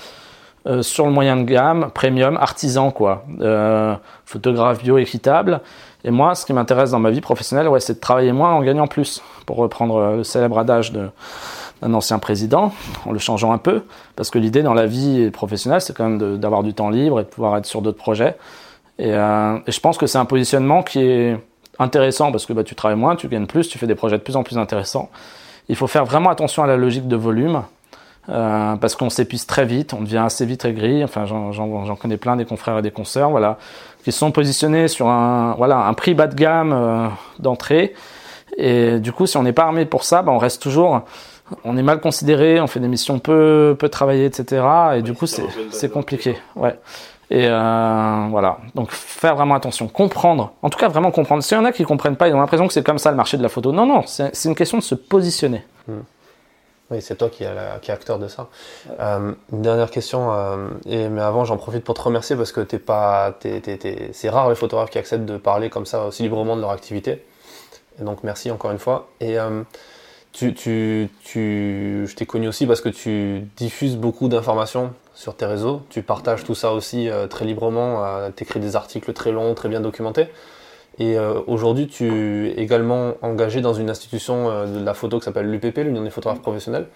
[0.67, 3.95] euh, sur le moyen de gamme, premium, artisan quoi, euh,
[4.25, 5.61] photographe bio équitable.
[6.05, 8.63] Et moi, ce qui m'intéresse dans ma vie professionnelle, ouais, c'est de travailler moins en
[8.63, 12.73] gagnant plus, pour reprendre euh, le célèbre adage d'un ancien président,
[13.05, 13.83] en le changeant un peu,
[14.17, 17.25] parce que l'idée dans la vie professionnelle, c'est quand même d'avoir du temps libre et
[17.25, 18.39] de pouvoir être sur d'autres projets.
[18.99, 19.13] Et, et,
[19.73, 21.37] je pense que c'est un positionnement qui est
[21.79, 24.23] intéressant parce que bah, tu travailles moins, tu gagnes plus, tu fais des projets de
[24.23, 25.11] plus en plus intéressants.
[25.69, 27.63] Il faut faire vraiment attention à la logique de volume
[28.29, 31.05] euh, parce qu'on s'épuise très vite, on devient assez vite aigri.
[31.05, 33.59] Enfin, j'en connais plein des confrères et des consoeurs, voilà,
[34.03, 37.09] qui sont positionnés sur un, voilà, un prix bas de gamme euh,
[37.39, 37.95] d'entrée.
[38.57, 41.03] Et du coup, si on n'est pas armé pour ça, bah, on reste toujours,
[41.65, 44.65] on est mal considéré, on fait des missions peu, peu travaillées, etc.
[44.97, 46.37] Et du coup, c'est compliqué.
[46.57, 46.79] Ouais.
[47.31, 51.43] Et euh, voilà, donc faire vraiment attention, comprendre, en tout cas vraiment comprendre.
[51.43, 53.11] S'il y en a qui ne comprennent pas, ils ont l'impression que c'est comme ça
[53.11, 53.73] le marché de la photo.
[53.73, 55.65] Non, non, c'est une question de se positionner.
[55.89, 56.01] Hmm.
[56.91, 58.49] Oui, c'est toi qui, est acteur de ça.
[59.01, 62.61] Euh, une dernière question, euh, et, mais avant j'en profite pour te remercier parce que
[62.61, 63.35] t'es pas,
[64.13, 67.25] c'est rare les photographes qui acceptent de parler comme ça aussi librement de leur activité.
[67.99, 69.09] Et donc merci encore une fois.
[69.21, 69.39] Et
[70.33, 75.83] tu, tu, je t'ai connu aussi parce que tu diffuses beaucoup d'informations sur tes réseaux.
[75.91, 78.05] Tu partages tout ça aussi euh, très librement.
[78.05, 80.29] Euh, tu écris des articles très longs, très bien documentés.
[80.99, 85.51] Et euh, aujourd'hui, tu es également engagé dans une institution de la photo qui s'appelle
[85.51, 86.87] l'UPP, l'Union des photographes professionnels.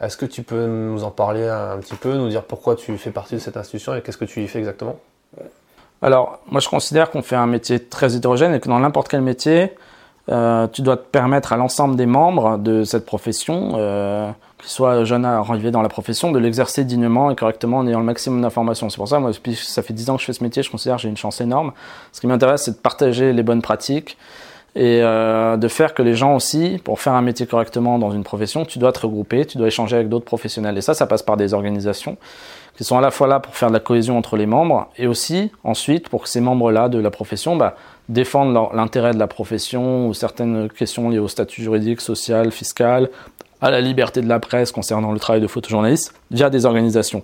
[0.00, 3.10] Est-ce que tu peux nous en parler un petit peu, nous dire pourquoi tu fais
[3.10, 4.96] partie de cette institution et qu'est-ce que tu y fais exactement?
[6.00, 9.20] Alors, moi je considère qu'on fait un métier très hétérogène et que dans n'importe quel
[9.20, 9.72] métier,
[10.30, 14.30] euh, tu dois te permettre à l'ensemble des membres de cette profession, euh,
[14.62, 17.98] qu'ils soient jeunes à arriver dans la profession, de l'exercer dignement et correctement en ayant
[17.98, 18.88] le maximum d'informations.
[18.88, 20.96] C'est pour ça, moi, ça fait 10 ans que je fais ce métier, je considère
[20.96, 21.72] que j'ai une chance énorme.
[22.12, 24.16] Ce qui m'intéresse, c'est de partager les bonnes pratiques
[24.74, 28.22] et euh, de faire que les gens aussi, pour faire un métier correctement dans une
[28.22, 30.78] profession, tu dois te regrouper, tu dois échanger avec d'autres professionnels.
[30.78, 32.16] Et ça, ça passe par des organisations
[32.76, 35.06] qui sont à la fois là pour faire de la cohésion entre les membres et
[35.06, 37.76] aussi ensuite pour que ces membres-là de la profession bah,
[38.08, 43.10] défendent l'intérêt de la profession ou certaines questions liées au statut juridique, social, fiscal,
[43.62, 47.22] à la liberté de la presse concernant le travail de photojournaliste via des organisations.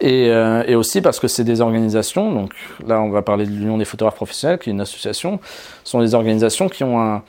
[0.00, 2.52] Et, euh, et aussi parce que c'est des organisations, donc
[2.84, 5.38] là on va parler de l'Union des photographes professionnels, qui est une association,
[5.84, 7.22] sont des organisations qui ont un,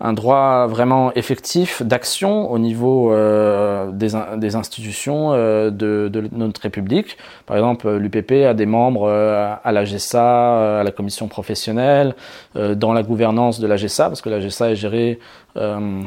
[0.00, 6.60] un droit vraiment effectif d'action au niveau euh, des, des, institutions euh, de, de, notre
[6.60, 7.16] République.
[7.46, 12.14] Par exemple, l'UPP a des membres euh, à la GESA, à la commission professionnelle,
[12.54, 15.18] dans la gouvernance de la GESA, parce que la GESA est gérée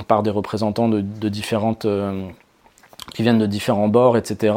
[0.07, 1.87] par des représentants de, de différentes
[3.13, 4.53] qui viennent de différents bords, etc.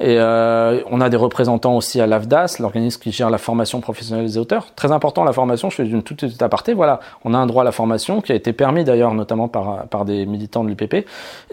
[0.00, 4.24] Et euh, on a des représentants aussi à l'AFDAS, l'organisme qui gère la formation professionnelle
[4.24, 4.72] des auteurs.
[4.74, 7.62] Très important, la formation, je fais une toute petite aparté, voilà, on a un droit
[7.62, 10.94] à la formation qui a été permis d'ailleurs notamment par, par des militants de l'UPP,
[10.94, 11.06] et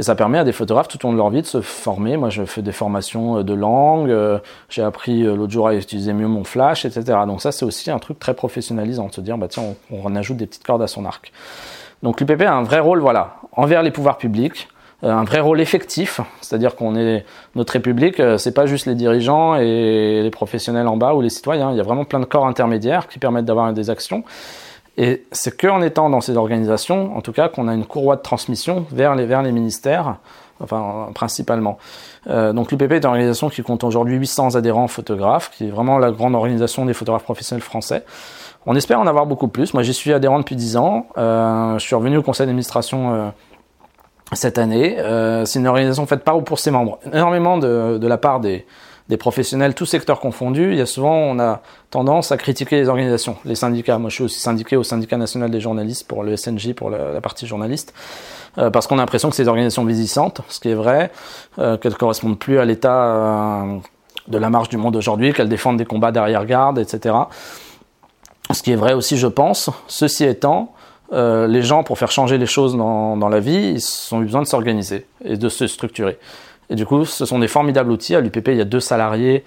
[0.03, 2.15] ça permet à des photographes tout au long de leur vie de se former.
[2.15, 6.13] Moi, je fais des formations de langue, euh, j'ai appris euh, l'autre jour à utiliser
[6.13, 7.17] mieux mon flash, etc.
[7.25, 10.15] Donc ça, c'est aussi un truc très professionnalisant, de se dire, bah tiens, on, on
[10.15, 11.31] ajoute des petites cordes à son arc.
[12.03, 15.61] Donc l'UPP a un vrai rôle, voilà, envers les pouvoirs publics, euh, un vrai rôle
[15.61, 17.25] effectif, c'est-à-dire qu'on est
[17.55, 21.29] notre République, euh, c'est pas juste les dirigeants et les professionnels en bas ou les
[21.29, 24.23] citoyens, il y a vraiment plein de corps intermédiaires qui permettent d'avoir des actions.
[24.97, 28.21] Et c'est qu'en étant dans ces organisations, en tout cas, qu'on a une courroie de
[28.21, 30.17] transmission vers les, vers les ministères,
[30.61, 31.77] enfin principalement.
[32.27, 35.97] Euh, donc l'UPP est une organisation qui compte aujourd'hui 800 adhérents photographes, qui est vraiment
[35.99, 38.03] la grande organisation des photographes professionnels français.
[38.65, 39.73] On espère en avoir beaucoup plus.
[39.73, 41.07] Moi, j'y suis adhérent depuis 10 ans.
[41.17, 43.31] Euh, je suis revenu au conseil d'administration
[44.33, 44.99] cette année.
[44.99, 46.99] Euh, c'est une organisation faite par ou pour ses membres.
[47.11, 48.65] Énormément de, de la part des,
[49.09, 50.71] des, professionnels, tous secteurs confondus.
[50.71, 53.97] Il y a souvent, on a tendance à critiquer les organisations, les syndicats.
[53.97, 57.19] Moi, je suis aussi syndiqué au syndicat national des journalistes pour le SNJ, pour la,
[57.21, 57.93] partie journaliste,
[58.57, 61.11] euh, parce qu'on a l'impression que c'est des organisations vigissantes, ce qui est vrai,
[61.57, 63.77] euh, qu'elles correspondent plus à l'état euh,
[64.27, 67.15] de la marche du monde aujourd'hui, qu'elles défendent des combats derrière-garde, etc.
[68.51, 69.69] Ce qui est vrai aussi, je pense.
[69.87, 70.73] Ceci étant,
[71.11, 74.25] euh, les gens, pour faire changer les choses dans, dans la vie, ils ont eu
[74.25, 76.17] besoin de s'organiser et de se structurer.
[76.69, 78.15] Et du coup, ce sont des formidables outils.
[78.15, 79.43] À l'UPP, il y a deux salariés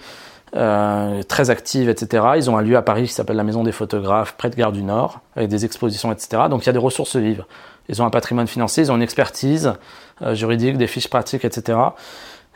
[0.54, 2.24] euh, très actifs, etc.
[2.36, 4.72] Ils ont un lieu à Paris qui s'appelle la Maison des photographes, près de Gare
[4.72, 6.42] du Nord, avec des expositions, etc.
[6.50, 7.44] Donc il y a des ressources vives.
[7.88, 9.72] Ils ont un patrimoine financier, ils ont une expertise
[10.20, 11.78] euh, juridique, des fiches pratiques, etc.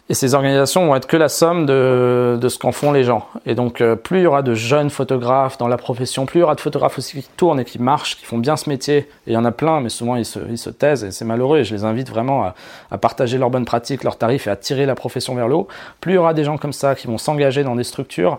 [0.08, 3.26] Et ces organisations vont être que la somme de, de ce qu'en font les gens.
[3.44, 6.40] Et donc, euh, plus il y aura de jeunes photographes dans la profession, plus il
[6.42, 8.98] y aura de photographes aussi qui tournent et qui marchent, qui font bien ce métier.
[8.98, 11.24] Et il y en a plein, mais souvent ils se, ils se taisent et c'est
[11.24, 11.58] malheureux.
[11.58, 12.54] Et je les invite vraiment à,
[12.92, 15.68] à, partager leurs bonnes pratiques, leurs tarifs et à tirer la profession vers le haut.
[16.00, 18.38] Plus il y aura des gens comme ça qui vont s'engager dans des structures,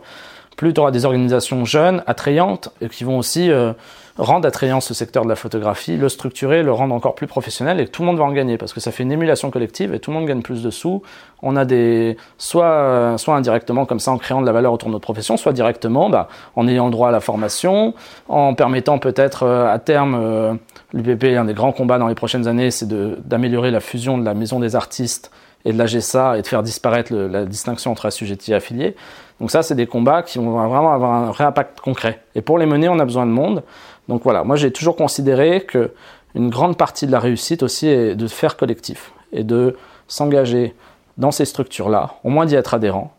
[0.57, 3.71] plus il y aura des organisations jeunes, attrayantes, et qui vont aussi euh,
[4.17, 7.87] rendre attrayant ce secteur de la photographie, le structurer, le rendre encore plus professionnel, et
[7.87, 10.11] tout le monde va en gagner, parce que ça fait une émulation collective, et tout
[10.11, 11.03] le monde gagne plus de sous.
[11.43, 14.89] On a des, soit, euh, soit indirectement, comme ça, en créant de la valeur autour
[14.89, 17.93] de notre profession, soit directement, bah, en ayant le droit à la formation,
[18.27, 20.53] en permettant peut-être euh, à terme, euh,
[20.93, 24.33] l'UPP, un des grands combats dans les prochaines années, c'est d'améliorer la fusion de la
[24.33, 25.31] maison des artistes
[25.65, 28.95] et de la GSA et de faire disparaître la distinction entre assujettis et affiliés.
[29.39, 32.21] Donc ça, c'est des combats qui vont vraiment avoir un vrai impact concret.
[32.35, 33.63] Et pour les mener, on a besoin de monde.
[34.07, 35.91] Donc voilà, moi j'ai toujours considéré que
[36.35, 39.75] une grande partie de la réussite aussi est de faire collectif et de
[40.07, 40.75] s'engager
[41.17, 43.11] dans ces structures-là, au moins d'y être adhérent,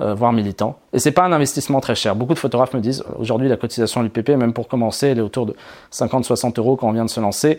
[0.00, 0.78] euh, voire militant.
[0.92, 2.14] Et c'est pas un investissement très cher.
[2.14, 5.22] Beaucoup de photographes me disent aujourd'hui la cotisation à l'UPP, même pour commencer, elle est
[5.22, 5.56] autour de
[5.90, 7.58] 50-60 euros quand on vient de se lancer.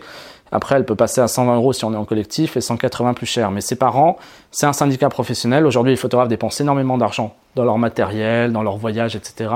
[0.52, 3.26] Après, elle peut passer à 120 euros si on est en collectif et 180 plus
[3.26, 3.50] cher.
[3.50, 4.16] Mais c'est par an,
[4.50, 5.66] c'est un syndicat professionnel.
[5.66, 9.50] Aujourd'hui, les photographes dépensent énormément d'argent dans leur matériel, dans leur voyage, etc.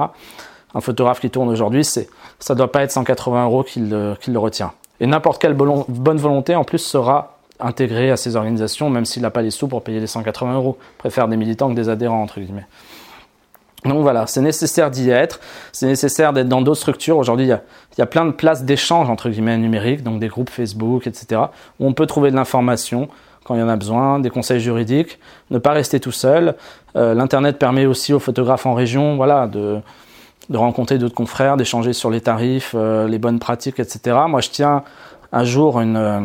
[0.74, 4.72] Un photographe qui tourne aujourd'hui, c'est, ça doit pas être 180 euros qu'il le retient.
[5.01, 9.30] Et n'importe quelle bonne volonté, en plus, sera intégrée à ces organisations, même s'il n'a
[9.30, 10.78] pas les sous pour payer les 180 euros.
[10.99, 12.66] Préfère des militants que des adhérents, entre guillemets.
[13.85, 15.41] Donc voilà, c'est nécessaire d'y être,
[15.72, 17.18] c'est nécessaire d'être dans d'autres structures.
[17.18, 21.07] Aujourd'hui, il y a, plein de places d'échange, entre guillemets, numériques, donc des groupes Facebook,
[21.07, 21.43] etc.,
[21.80, 23.09] où on peut trouver de l'information
[23.45, 25.18] quand il y en a besoin, des conseils juridiques,
[25.51, 26.55] ne pas rester tout seul.
[26.95, 29.80] Euh, L'Internet permet aussi aux photographes en région voilà, de,
[30.53, 34.16] rencontrer d'autres confrères, d'échanger sur les tarifs, euh, les bonnes pratiques, etc.
[34.28, 34.85] Moi, je tiens
[35.33, 36.20] un jour une, euh,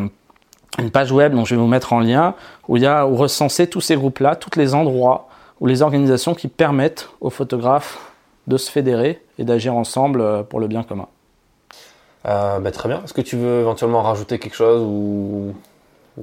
[0.77, 2.35] une page web dont je vais vous mettre en lien,
[2.67, 5.26] où il y a où recenser tous ces groupes-là, tous les endroits
[5.59, 8.11] ou les organisations qui permettent aux photographes
[8.47, 11.07] de se fédérer et d'agir ensemble euh, pour le bien commun.
[12.25, 13.01] Euh, bah, très bien.
[13.03, 15.53] Est-ce que tu veux éventuellement rajouter quelque chose ou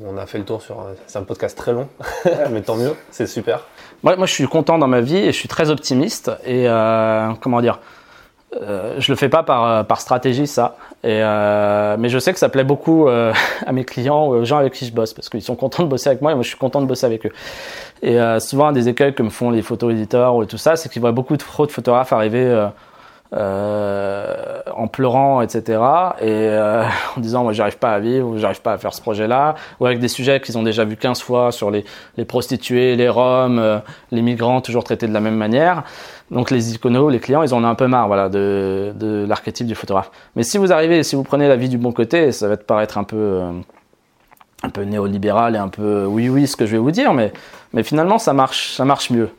[0.02, 0.84] on a fait le tour sur.
[1.06, 1.88] C'est un podcast très long,
[2.50, 3.64] mais tant mieux, c'est super.
[4.02, 6.32] Moi, moi, je suis content dans ma vie et je suis très optimiste.
[6.44, 7.78] Et euh, comment dire
[8.62, 10.76] euh, Je le fais pas par, par stratégie, ça.
[11.04, 13.32] Et, euh, mais je sais que ça plaît beaucoup euh,
[13.66, 16.08] à mes clients, aux gens avec qui je bosse, parce qu'ils sont contents de bosser
[16.08, 17.32] avec moi et moi, je suis content de bosser avec eux.
[18.02, 20.76] Et euh, souvent, un des écueils que me font les photo éditeurs ou tout ça,
[20.76, 22.68] c'est qu'ils voient beaucoup de, de photographes arriver
[23.32, 25.62] euh, en pleurant, etc.
[26.20, 26.84] Et euh,
[27.16, 29.86] en disant moi j'arrive pas à vivre, ou j'arrive pas à faire ce projet-là, ou
[29.86, 31.84] avec des sujets qu'ils ont déjà vu 15 fois sur les,
[32.16, 33.78] les prostituées, les roms, euh,
[34.10, 35.82] les migrants, toujours traités de la même manière.
[36.30, 39.66] Donc les iconos, les clients, ils en ont un peu marre voilà, de, de l'archétype
[39.66, 40.10] du photographe.
[40.36, 42.64] Mais si vous arrivez, si vous prenez la vie du bon côté, ça va te
[42.64, 43.40] paraître un peu,
[44.62, 47.32] un peu néolibéral et un peu oui oui ce que je vais vous dire, mais,
[47.72, 49.30] mais finalement ça marche, ça marche mieux.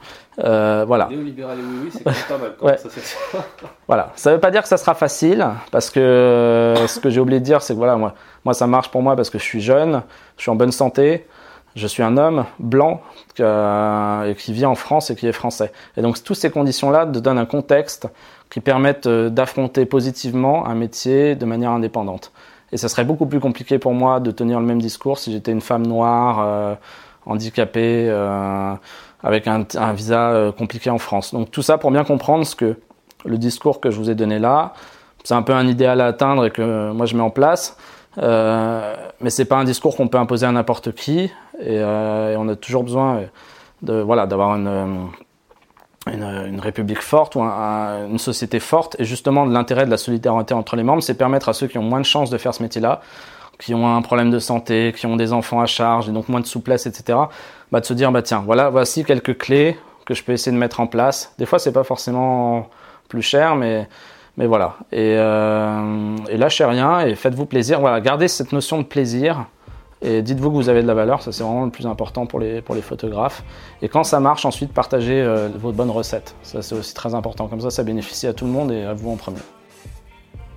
[0.44, 1.08] Euh, voilà.
[1.10, 2.56] Néolibéral et oui, oui, c'est pas mal.
[2.60, 2.78] Quand Ouais.
[2.78, 2.90] ça,
[3.88, 7.20] Voilà, ça veut pas dire que ça sera facile, parce que euh, ce que j'ai
[7.22, 9.44] oublié de dire, c'est que voilà, moi, moi, ça marche pour moi parce que je
[9.44, 10.02] suis jeune,
[10.38, 11.26] je suis en bonne santé,
[11.76, 13.02] je suis un homme blanc
[13.40, 15.72] euh, et qui vit en France et qui est français.
[15.98, 18.08] Et donc, toutes ces conditions-là te donnent un contexte
[18.50, 22.32] qui permettent euh, d'affronter positivement un métier de manière indépendante.
[22.72, 25.52] Et ça serait beaucoup plus compliqué pour moi de tenir le même discours si j'étais
[25.52, 26.76] une femme noire, euh,
[27.26, 28.74] handicapée, euh,
[29.24, 31.34] avec un, visa euh, compliqué en France.
[31.34, 32.78] Donc tout ça pour bien comprendre ce que
[33.26, 34.74] le discours que je vous ai donné là,
[35.24, 37.78] c'est un peu un idéal à atteindre et que moi je mets en place.
[38.18, 41.32] Euh, mais c'est pas un discours qu'on peut imposer à n'importe qui et,
[41.68, 43.24] euh, on a toujours besoin
[43.82, 45.10] de voilà d'avoir une,
[46.08, 49.98] une, république forte ou un- un- une société forte et justement de l'intérêt de la
[49.98, 52.54] solidarité entre les membres c'est permettre à ceux qui ont moins de chances de faire
[52.54, 53.02] ce métier là
[53.60, 56.42] qui ont un problème de santé qui ont des enfants à charge et donc moins
[56.42, 57.18] de souplesse etc
[57.72, 60.60] bah, de se dire bah tiens voilà voici quelques clés que je peux essayer de
[60.60, 62.70] mettre en place des fois c'est pas forcément
[63.08, 63.88] plus cher mais
[64.38, 68.84] mais voilà et, euh, et lâchez rien et faites-vous plaisir voilà gardez cette notion de
[68.84, 69.46] plaisir
[70.02, 72.40] et dites-vous que vous avez de la valeur, ça c'est vraiment le plus important pour
[72.40, 73.44] les, pour les photographes.
[73.82, 76.36] Et quand ça marche, ensuite partagez euh, vos bonnes recettes.
[76.44, 77.48] Ça c'est aussi très important.
[77.48, 79.40] Comme ça, ça bénéficie à tout le monde et à vous en premier.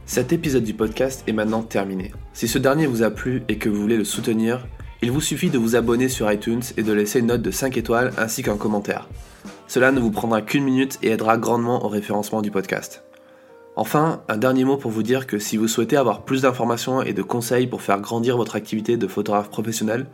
[0.08, 2.12] Cet épisode du podcast est maintenant terminé.
[2.32, 4.66] Si ce dernier vous a plu et que vous voulez le soutenir,
[5.02, 7.76] il vous suffit de vous abonner sur iTunes et de laisser une note de 5
[7.76, 9.06] étoiles ainsi qu'un commentaire.
[9.66, 13.04] Cela ne vous prendra qu'une minute et aidera grandement au référencement du podcast.
[13.76, 17.12] Enfin, un dernier mot pour vous dire que si vous souhaitez avoir plus d'informations et
[17.12, 20.06] de conseils pour faire grandir votre activité de photographe professionnel,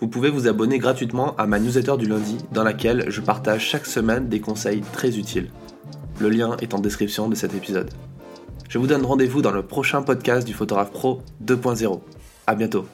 [0.00, 3.84] vous pouvez vous abonner gratuitement à ma newsletter du lundi dans laquelle je partage chaque
[3.84, 5.50] semaine des conseils très utiles.
[6.18, 7.90] Le lien est en description de cet épisode.
[8.68, 12.00] Je vous donne rendez-vous dans le prochain podcast du Photographe Pro 2.0.
[12.46, 12.86] À bientôt.